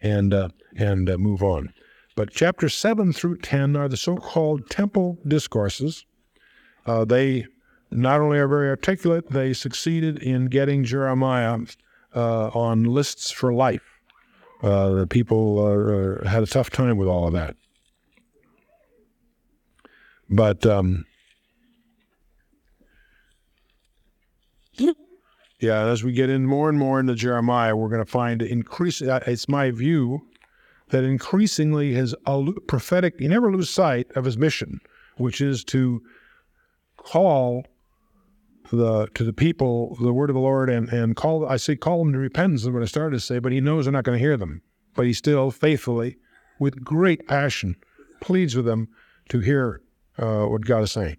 and, 0.00 0.32
uh, 0.32 0.48
and 0.76 1.10
uh, 1.10 1.18
move 1.18 1.42
on. 1.42 1.72
But 2.14 2.30
chapter 2.30 2.68
7 2.68 3.12
through 3.12 3.38
10 3.38 3.74
are 3.74 3.88
the 3.88 3.96
so 3.96 4.16
called 4.16 4.70
temple 4.70 5.18
discourses. 5.26 6.06
Uh, 6.86 7.04
they 7.04 7.46
not 7.90 8.20
only 8.20 8.38
are 8.38 8.48
very 8.48 8.68
articulate, 8.68 9.30
they 9.30 9.52
succeeded 9.52 10.22
in 10.22 10.46
getting 10.46 10.84
Jeremiah 10.84 11.58
uh, 12.14 12.48
on 12.48 12.84
lists 12.84 13.32
for 13.32 13.52
life. 13.52 13.87
Uh, 14.62 14.90
the 14.90 15.06
people 15.06 16.20
had 16.26 16.42
a 16.42 16.46
tough 16.46 16.70
time 16.70 16.96
with 16.96 17.08
all 17.08 17.26
of 17.26 17.32
that. 17.32 17.56
But 20.28 20.66
um, 20.66 21.06
Yeah, 25.60 25.86
as 25.86 26.04
we 26.04 26.12
get 26.12 26.30
in 26.30 26.46
more 26.46 26.68
and 26.68 26.78
more 26.78 27.00
into 27.00 27.14
Jeremiah, 27.16 27.74
we're 27.74 27.88
going 27.88 28.04
to 28.04 28.10
find 28.10 28.42
increase. 28.42 29.02
Uh, 29.02 29.20
it's 29.26 29.48
my 29.48 29.72
view 29.72 30.20
that 30.90 31.02
increasingly 31.02 31.92
his 31.92 32.14
prophetic, 32.68 33.18
he 33.18 33.28
never 33.28 33.52
lose 33.52 33.68
sight 33.68 34.06
of 34.14 34.24
his 34.24 34.38
mission, 34.38 34.80
which 35.16 35.40
is 35.40 35.64
to 35.64 36.00
call 36.96 37.66
the 38.76 39.08
to 39.14 39.24
the 39.24 39.32
people 39.32 39.96
the 40.00 40.12
word 40.12 40.30
of 40.30 40.34
the 40.34 40.40
Lord 40.40 40.68
and 40.68 40.88
and 40.88 41.16
call. 41.16 41.46
I 41.46 41.56
say 41.56 41.76
call 41.76 42.04
them 42.04 42.12
to 42.12 42.18
repentance 42.18 42.62
is 42.62 42.70
what 42.70 42.82
I 42.82 42.86
started 42.86 43.16
to 43.16 43.20
say, 43.20 43.38
but 43.38 43.52
he 43.52 43.60
knows 43.60 43.84
they're 43.84 43.92
not 43.92 44.04
going 44.04 44.18
to 44.18 44.22
hear 44.24 44.36
them. 44.36 44.62
But 44.94 45.06
he 45.06 45.12
still 45.12 45.50
faithfully, 45.50 46.16
with 46.58 46.84
great 46.84 47.26
passion, 47.28 47.76
pleads 48.20 48.56
with 48.56 48.64
them 48.64 48.88
to 49.28 49.40
hear 49.40 49.80
uh, 50.18 50.44
what 50.46 50.64
God 50.64 50.82
is 50.82 50.92
saying. 50.92 51.16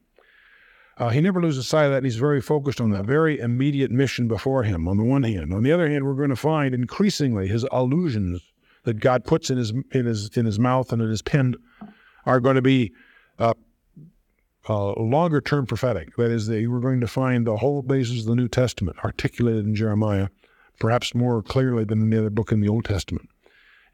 Uh, 0.98 1.10
he 1.10 1.22
never 1.22 1.42
loses 1.42 1.66
sight 1.66 1.86
of 1.86 1.92
that, 1.92 1.98
and 1.98 2.06
he's 2.06 2.18
very 2.18 2.42
focused 2.42 2.82
on 2.82 2.90
that 2.90 3.06
very 3.06 3.40
immediate 3.40 3.90
mission 3.90 4.28
before 4.28 4.64
him, 4.64 4.86
on 4.86 4.98
the 4.98 5.04
one 5.04 5.24
hand. 5.24 5.54
On 5.54 5.64
the 5.64 5.72
other 5.72 5.90
hand, 5.90 6.06
we're 6.06 6.14
going 6.14 6.30
to 6.30 6.36
find 6.36 6.76
increasingly 6.76 7.48
his 7.48 7.66
allusions 7.72 8.42
that 8.84 9.00
God 9.00 9.24
puts 9.24 9.50
in 9.50 9.58
his, 9.58 9.72
in 9.92 10.06
his, 10.06 10.30
in 10.36 10.46
his 10.46 10.60
mouth 10.60 10.92
and 10.92 11.02
in 11.02 11.10
his 11.10 11.22
pen 11.22 11.56
are 12.26 12.42
going 12.42 12.56
to 12.56 12.62
be 12.62 12.92
uh, 13.38 13.54
uh, 14.70 14.94
longer 14.94 15.42
term 15.42 15.66
prophetic. 15.66 16.16
That 16.16 16.32
is, 16.32 16.48
they, 16.48 16.68
we're 16.68 16.80
going 16.80 17.02
to 17.02 17.08
find 17.08 17.46
the 17.46 17.58
whole 17.58 17.82
basis 17.82 18.22
of 18.22 18.26
the 18.28 18.36
New 18.36 18.48
Testament 18.48 18.98
articulated 19.04 19.66
in 19.66 19.76
Jeremiah, 19.76 20.30
perhaps 20.80 21.16
more 21.16 21.42
clearly 21.42 21.84
than 21.84 22.08
any 22.08 22.18
other 22.18 22.30
book 22.30 22.52
in 22.52 22.62
the 22.62 22.70
Old 22.70 22.86
Testament. 22.86 23.30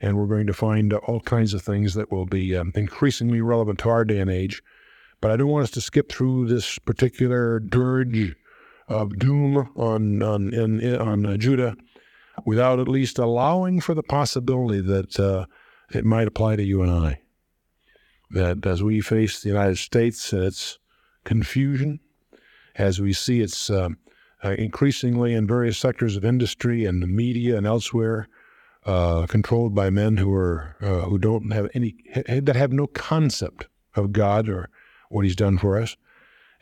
And 0.02 0.18
we're 0.18 0.28
going 0.28 0.48
to 0.48 0.54
find 0.54 0.94
all 0.94 1.22
kinds 1.22 1.54
of 1.54 1.62
things 1.62 1.94
that 1.94 2.12
will 2.12 2.26
be 2.26 2.56
um, 2.56 2.74
increasingly 2.76 3.42
relevant 3.42 3.80
to 3.80 3.90
our 3.90 4.04
day 4.04 4.20
and 4.20 4.30
age 4.30 4.62
but 5.26 5.32
I 5.32 5.38
don't 5.38 5.48
want 5.48 5.64
us 5.64 5.72
to 5.72 5.82
skip 5.82 6.12
through 6.12 6.48
this 6.48 6.78
particular 6.78 7.60
dirge 7.60 8.36
of 8.88 9.18
doom 9.18 9.72
on 9.76 10.22
on 10.22 10.54
in, 10.54 10.96
on 10.98 11.26
uh, 11.26 11.38
Judah 11.38 11.76
without 12.46 12.80
at 12.80 12.88
least 12.88 13.18
allowing 13.18 13.82
for 13.82 13.96
the 13.96 14.04
possibility 14.04 14.82
that 14.82 15.20
uh, 15.20 15.46
it 15.92 16.06
might 16.06 16.28
apply 16.28 16.58
to 16.58 16.64
you 16.64 16.84
and 16.84 16.92
I. 16.92 17.22
That 18.32 18.66
as 18.66 18.82
we 18.84 19.02
face 19.02 19.42
the 19.42 19.50
United 19.50 19.78
States 19.78 20.34
and 20.34 20.44
its 20.44 20.80
confusion, 21.24 22.00
as 22.76 23.00
we 23.00 23.14
see 23.14 23.42
its 23.42 23.70
uh, 23.70 23.90
uh 24.44 24.50
increasingly 24.52 25.34
in 25.34 25.48
various 25.48 25.78
sectors 25.78 26.18
of 26.18 26.26
industry 26.26 26.86
and 26.86 27.02
the 27.02 27.08
media 27.08 27.58
and 27.58 27.68
elsewhere, 27.68 28.28
uh, 28.86 29.26
controlled 29.28 29.74
by 29.74 29.90
men 29.90 30.18
who 30.18 30.34
are 30.34 30.76
uh, 30.82 31.02
who 31.02 31.18
don't 31.18 31.52
have 31.52 31.70
any 31.74 31.96
that 32.28 32.56
have 32.56 32.72
no 32.72 32.88
concept 32.88 33.68
of 33.96 34.12
God 34.12 34.50
or 34.50 34.70
what 35.10 35.26
he's 35.26 35.36
done 35.36 35.58
for 35.58 35.80
us, 35.80 35.96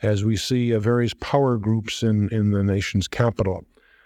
as 0.02 0.24
we 0.24 0.36
see 0.36 0.74
uh, 0.74 0.78
various 0.78 1.14
power 1.14 1.56
groups 1.56 2.02
in, 2.02 2.28
in 2.28 2.50
the 2.50 2.62
nation's 2.62 3.08
capital 3.08 3.64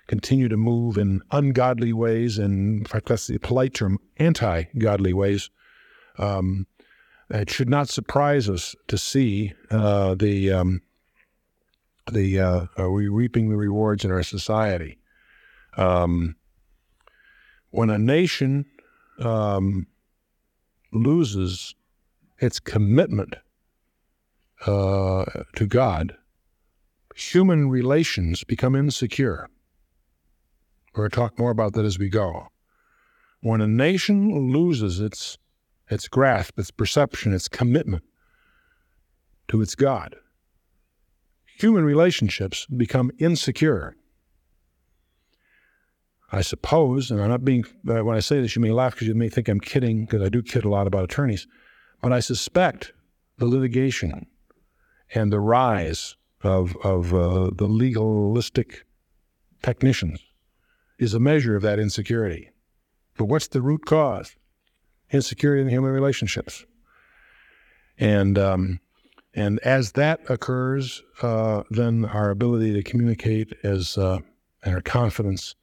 continue 0.09 0.49
to 0.49 0.57
move 0.57 0.99
in 0.99 1.23
ungodly 1.31 1.93
ways, 1.93 2.39
and 2.39 2.79
in 2.81 2.85
fact, 2.85 3.07
that's 3.07 3.29
the 3.29 3.39
polite 3.39 3.75
term, 3.75 3.99
anti 4.17 4.65
godly 4.79 5.13
ways. 5.13 5.51
Um, 6.19 6.67
it 7.31 7.51
should 7.51 7.69
not 7.69 7.89
surprise 7.89 8.49
us 8.49 8.75
to 8.87 8.99
see 8.99 9.53
uh, 9.71 10.15
the 10.15 10.53
um, 10.53 10.83
the 12.11 12.41
uh, 12.41 12.67
are 12.77 12.91
we 12.91 13.09
reaping 13.09 13.51
the 13.51 13.57
rewards 13.57 14.05
in 14.05 14.11
our 14.11 14.23
society. 14.23 14.99
Um, 15.77 16.37
when 17.71 17.91
a 17.91 17.99
nation 17.99 18.65
um, 19.19 19.87
loses 20.93 21.75
its 22.39 22.59
commitment 22.59 23.37
uh, 24.67 25.25
to 25.57 25.67
God, 25.67 26.17
human 27.15 27.69
relations 27.69 28.45
become 28.45 28.75
insecure. 28.75 29.49
We're 30.95 31.09
going 31.09 31.11
to 31.11 31.17
talk 31.17 31.39
more 31.39 31.51
about 31.51 31.75
that 31.75 31.85
as 31.85 31.99
we 31.99 32.09
go. 32.09 32.49
When 33.41 33.61
a 33.61 33.69
nation 33.69 34.53
loses 34.53 35.01
its, 35.01 35.39
its 35.91 36.09
grasp, 36.09 36.59
its 36.59 36.71
perception, 36.71 37.33
its 37.33 37.49
commitment 37.49 38.03
to 39.49 39.63
its 39.63 39.75
God, 39.75 40.17
human 41.57 41.85
relationships 41.85 42.67
become 42.67 43.11
insecure. 43.19 43.97
I 46.31 46.43
suppose, 46.43 47.11
and 47.11 47.23
I'm 47.23 47.31
not 47.31 47.45
being, 47.45 47.65
uh, 47.89 48.05
when 48.05 48.17
I 48.17 48.21
say 48.21 48.41
this, 48.41 48.55
you 48.55 48.61
may 48.61 48.71
laugh 48.71 48.95
because 48.95 49.09
you 49.09 49.15
may 49.15 49.31
think 49.31 49.49
I'm 49.49 49.61
kidding, 49.61 50.05
because 50.05 50.23
I 50.23 50.29
do 50.29 50.43
kid 50.43 50.65
a 50.65 50.69
lot 50.69 50.87
about 50.87 51.05
attorneys, 51.05 51.47
but 52.03 52.13
I 52.13 52.21
suspect 52.21 52.93
the 53.39 53.47
litigation 53.47 54.27
and 55.15 55.33
the 55.33 55.41
rise 55.41 56.17
of, 56.43 56.77
of 56.85 57.15
uh, 57.15 57.51
the 57.55 57.67
legalistic 57.67 58.85
technicians 59.63 60.21
is 60.99 61.15
a 61.15 61.21
measure 61.21 61.57
of 61.57 61.63
that 61.63 61.79
insecurity. 61.79 62.51
But 63.17 63.25
what's 63.25 63.49
the 63.49 63.63
root 63.63 63.87
cause? 63.87 64.37
Insecurity 65.11 65.63
in 65.63 65.69
human 65.69 65.91
relationships. 65.91 66.65
And 67.99 68.39
um, 68.39 68.81
and 69.35 69.59
as 69.61 69.93
that 69.93 70.21
occurs, 70.29 71.03
uh, 71.23 71.63
then 71.71 72.05
our 72.05 72.31
ability 72.31 72.73
to 72.75 72.83
communicate 72.83 73.53
as 73.63 73.97
uh, 73.97 74.19
and 74.65 74.75
our 74.75 74.81
confidence 74.81 75.55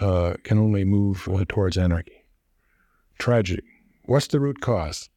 uh, 0.00 0.34
can 0.44 0.58
only 0.58 0.84
move 0.84 1.28
uh, 1.28 1.44
towards 1.48 1.76
anarchy. 1.76 2.24
Tragedy. 3.18 3.62
What's 4.04 4.28
the 4.28 4.40
root 4.40 4.60
cause? 4.60 5.08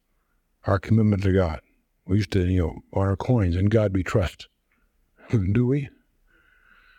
Our 0.64 0.78
commitment 0.78 1.22
to 1.22 1.32
God. 1.32 1.60
We 2.06 2.16
used 2.16 2.32
to, 2.32 2.44
you 2.46 2.60
know, 2.60 2.76
on 2.92 3.06
our 3.06 3.16
coins, 3.16 3.56
in 3.56 3.66
God 3.66 3.94
we 3.94 4.02
trust. 4.02 4.48
Do 5.30 5.66
we? 5.66 5.88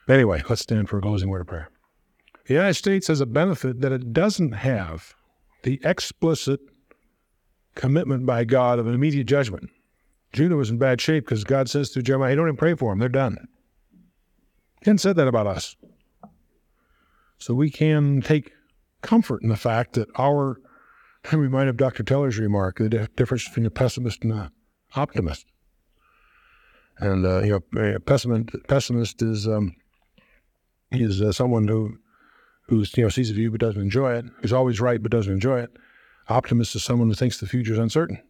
Anyway, 0.08 0.44
let's 0.50 0.62
stand 0.62 0.90
for 0.90 0.98
a 0.98 1.02
closing 1.02 1.30
word 1.30 1.42
of 1.42 1.48
prayer. 1.48 1.70
The 2.46 2.54
United 2.54 2.74
States 2.76 3.08
has 3.08 3.22
a 3.22 3.26
benefit 3.26 3.82
that 3.82 3.92
it 3.92 4.14
doesn't 4.14 4.54
have 4.54 5.14
the 5.64 5.80
explicit 5.84 6.60
commitment 7.76 8.26
by 8.26 8.44
God 8.44 8.80
of 8.80 8.88
an 8.88 8.94
immediate 8.94 9.28
judgment. 9.28 9.70
Judah 10.34 10.56
was 10.56 10.70
in 10.70 10.78
bad 10.78 11.02
shape 11.02 11.26
because 11.26 11.44
God 11.44 11.70
says 11.70 11.90
to 11.92 12.02
Jeremiah, 12.02 12.32
hey, 12.32 12.36
don't 12.36 12.48
even 12.48 12.58
pray 12.58 12.76
for 12.76 12.92
them, 12.92 13.00
they're 13.00 13.10
done. 13.10 13.48
Hadn't 14.84 15.00
said 15.00 15.16
that 15.18 15.28
about 15.28 15.48
us. 15.48 15.76
So 17.38 17.54
we 17.54 17.70
can 17.70 18.22
take 18.22 18.52
comfort 19.02 19.44
in 19.44 19.50
the 19.50 19.58
fact 19.58 19.94
that 19.94 20.08
our, 20.18 20.60
I 21.32 21.36
remind 21.36 21.70
of 21.70 21.78
Dr. 21.78 22.04
Teller's 22.04 22.40
remark, 22.40 22.78
the 22.78 23.10
difference 23.16 23.48
between 23.48 23.66
a 23.66 23.72
pessimist 23.72 24.24
and 24.24 24.34
an 24.34 24.52
optimist. 24.96 25.46
And, 27.00 27.26
uh, 27.26 27.42
you 27.42 27.64
know, 27.74 27.96
a 27.96 28.00
pessimist, 28.00 28.50
pessimist 28.68 29.22
is, 29.22 29.48
um, 29.48 29.76
is 30.92 31.22
uh, 31.22 31.32
someone 31.32 31.68
who 31.68 31.98
who 32.68 32.86
you 32.96 33.04
know 33.04 33.10
sees 33.10 33.30
a 33.30 33.34
view 33.34 33.52
but 33.52 33.60
doesn't 33.60 33.82
enjoy 33.82 34.14
it, 34.14 34.26
who's 34.40 34.54
always 34.54 34.80
right 34.80 35.02
but 35.02 35.12
doesn't 35.12 35.34
enjoy 35.34 35.60
it. 35.60 35.72
Optimist 36.32 36.76
is 36.76 36.84
someone 36.84 37.10
who 37.10 37.14
thinks 37.14 37.40
the 37.40 37.48
future 37.48 37.74
is 37.74 37.80
uncertain. 37.80 38.22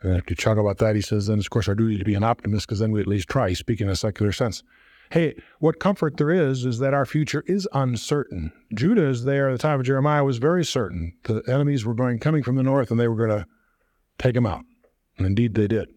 And 0.00 0.16
after 0.16 0.32
you 0.32 0.36
talk 0.36 0.58
about 0.58 0.78
that, 0.78 0.94
he 0.94 1.02
says, 1.02 1.26
then 1.26 1.38
it's 1.38 1.46
of 1.46 1.50
course 1.50 1.68
our 1.68 1.74
duty 1.74 1.98
to 1.98 2.04
be 2.04 2.14
an 2.14 2.22
optimist 2.22 2.66
because 2.66 2.78
then 2.78 2.92
we 2.92 3.00
at 3.00 3.06
least 3.06 3.28
try, 3.28 3.52
speaking 3.52 3.88
in 3.88 3.92
a 3.92 3.96
secular 3.96 4.30
sense. 4.32 4.62
Hey, 5.10 5.34
what 5.58 5.80
comfort 5.80 6.18
there 6.18 6.30
is 6.30 6.64
is 6.64 6.78
that 6.78 6.94
our 6.94 7.06
future 7.06 7.42
is 7.46 7.66
uncertain. 7.72 8.52
Judah 8.74 9.08
is 9.08 9.24
there 9.24 9.48
at 9.48 9.52
the 9.52 9.58
time 9.58 9.80
of 9.80 9.86
Jeremiah 9.86 10.22
was 10.22 10.38
very 10.38 10.64
certain. 10.64 11.14
The 11.24 11.42
enemies 11.48 11.84
were 11.84 11.94
going 11.94 12.18
coming 12.18 12.42
from 12.42 12.56
the 12.56 12.62
north 12.62 12.90
and 12.90 13.00
they 13.00 13.08
were 13.08 13.16
going 13.16 13.40
to 13.40 13.46
take 14.18 14.34
them 14.34 14.46
out. 14.46 14.64
And 15.16 15.26
indeed 15.26 15.54
they 15.54 15.66
did. 15.66 15.88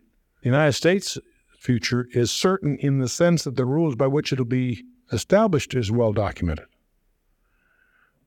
The 0.42 0.50
United 0.50 0.74
States 0.74 1.18
future 1.60 2.08
is 2.14 2.32
certain 2.32 2.78
in 2.78 3.00
the 3.00 3.10
sense 3.10 3.44
that 3.44 3.56
the 3.56 3.66
rules 3.66 3.96
by 3.96 4.08
which 4.08 4.34
it'll 4.34 4.46
be 4.46 4.84
established 5.12 5.76
is 5.76 5.92
well 5.92 6.14
documented. 6.14 6.66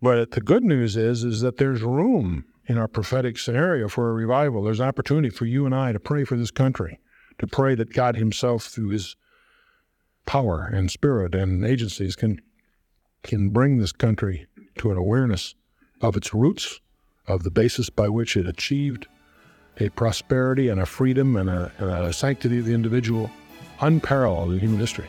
But 0.04 0.32
the 0.32 0.42
good 0.42 0.64
news 0.64 0.98
is, 0.98 1.24
is 1.24 1.40
that 1.40 1.56
there's 1.56 1.80
room 1.80 2.44
in 2.66 2.76
our 2.76 2.86
prophetic 2.86 3.38
scenario 3.38 3.88
for 3.88 4.10
a 4.10 4.12
revival. 4.12 4.62
There's 4.62 4.78
opportunity 4.78 5.30
for 5.30 5.46
you 5.46 5.64
and 5.64 5.74
I 5.74 5.92
to 5.92 5.98
pray 5.98 6.24
for 6.24 6.36
this 6.36 6.50
country, 6.50 7.00
to 7.38 7.46
pray 7.46 7.74
that 7.74 7.94
God 7.94 8.16
Himself, 8.16 8.64
through 8.64 8.90
His 8.90 9.16
power 10.26 10.70
and 10.70 10.90
spirit 10.90 11.34
and 11.34 11.64
agencies, 11.64 12.16
can 12.16 12.42
can 13.22 13.48
bring 13.48 13.78
this 13.78 13.92
country 13.92 14.46
to 14.76 14.90
an 14.90 14.98
awareness 14.98 15.54
of 16.02 16.18
its 16.18 16.34
roots, 16.34 16.80
of 17.26 17.42
the 17.42 17.50
basis 17.50 17.88
by 17.88 18.10
which 18.10 18.36
it 18.36 18.46
achieved 18.46 19.06
a 19.78 19.88
prosperity 19.88 20.68
and 20.68 20.82
a 20.82 20.84
freedom 20.84 21.34
and 21.34 21.48
a, 21.48 21.72
and 21.78 21.88
a 21.88 22.12
sanctity 22.12 22.58
of 22.58 22.66
the 22.66 22.74
individual 22.74 23.30
unparalleled 23.80 24.52
in 24.52 24.58
human 24.60 24.80
history. 24.80 25.08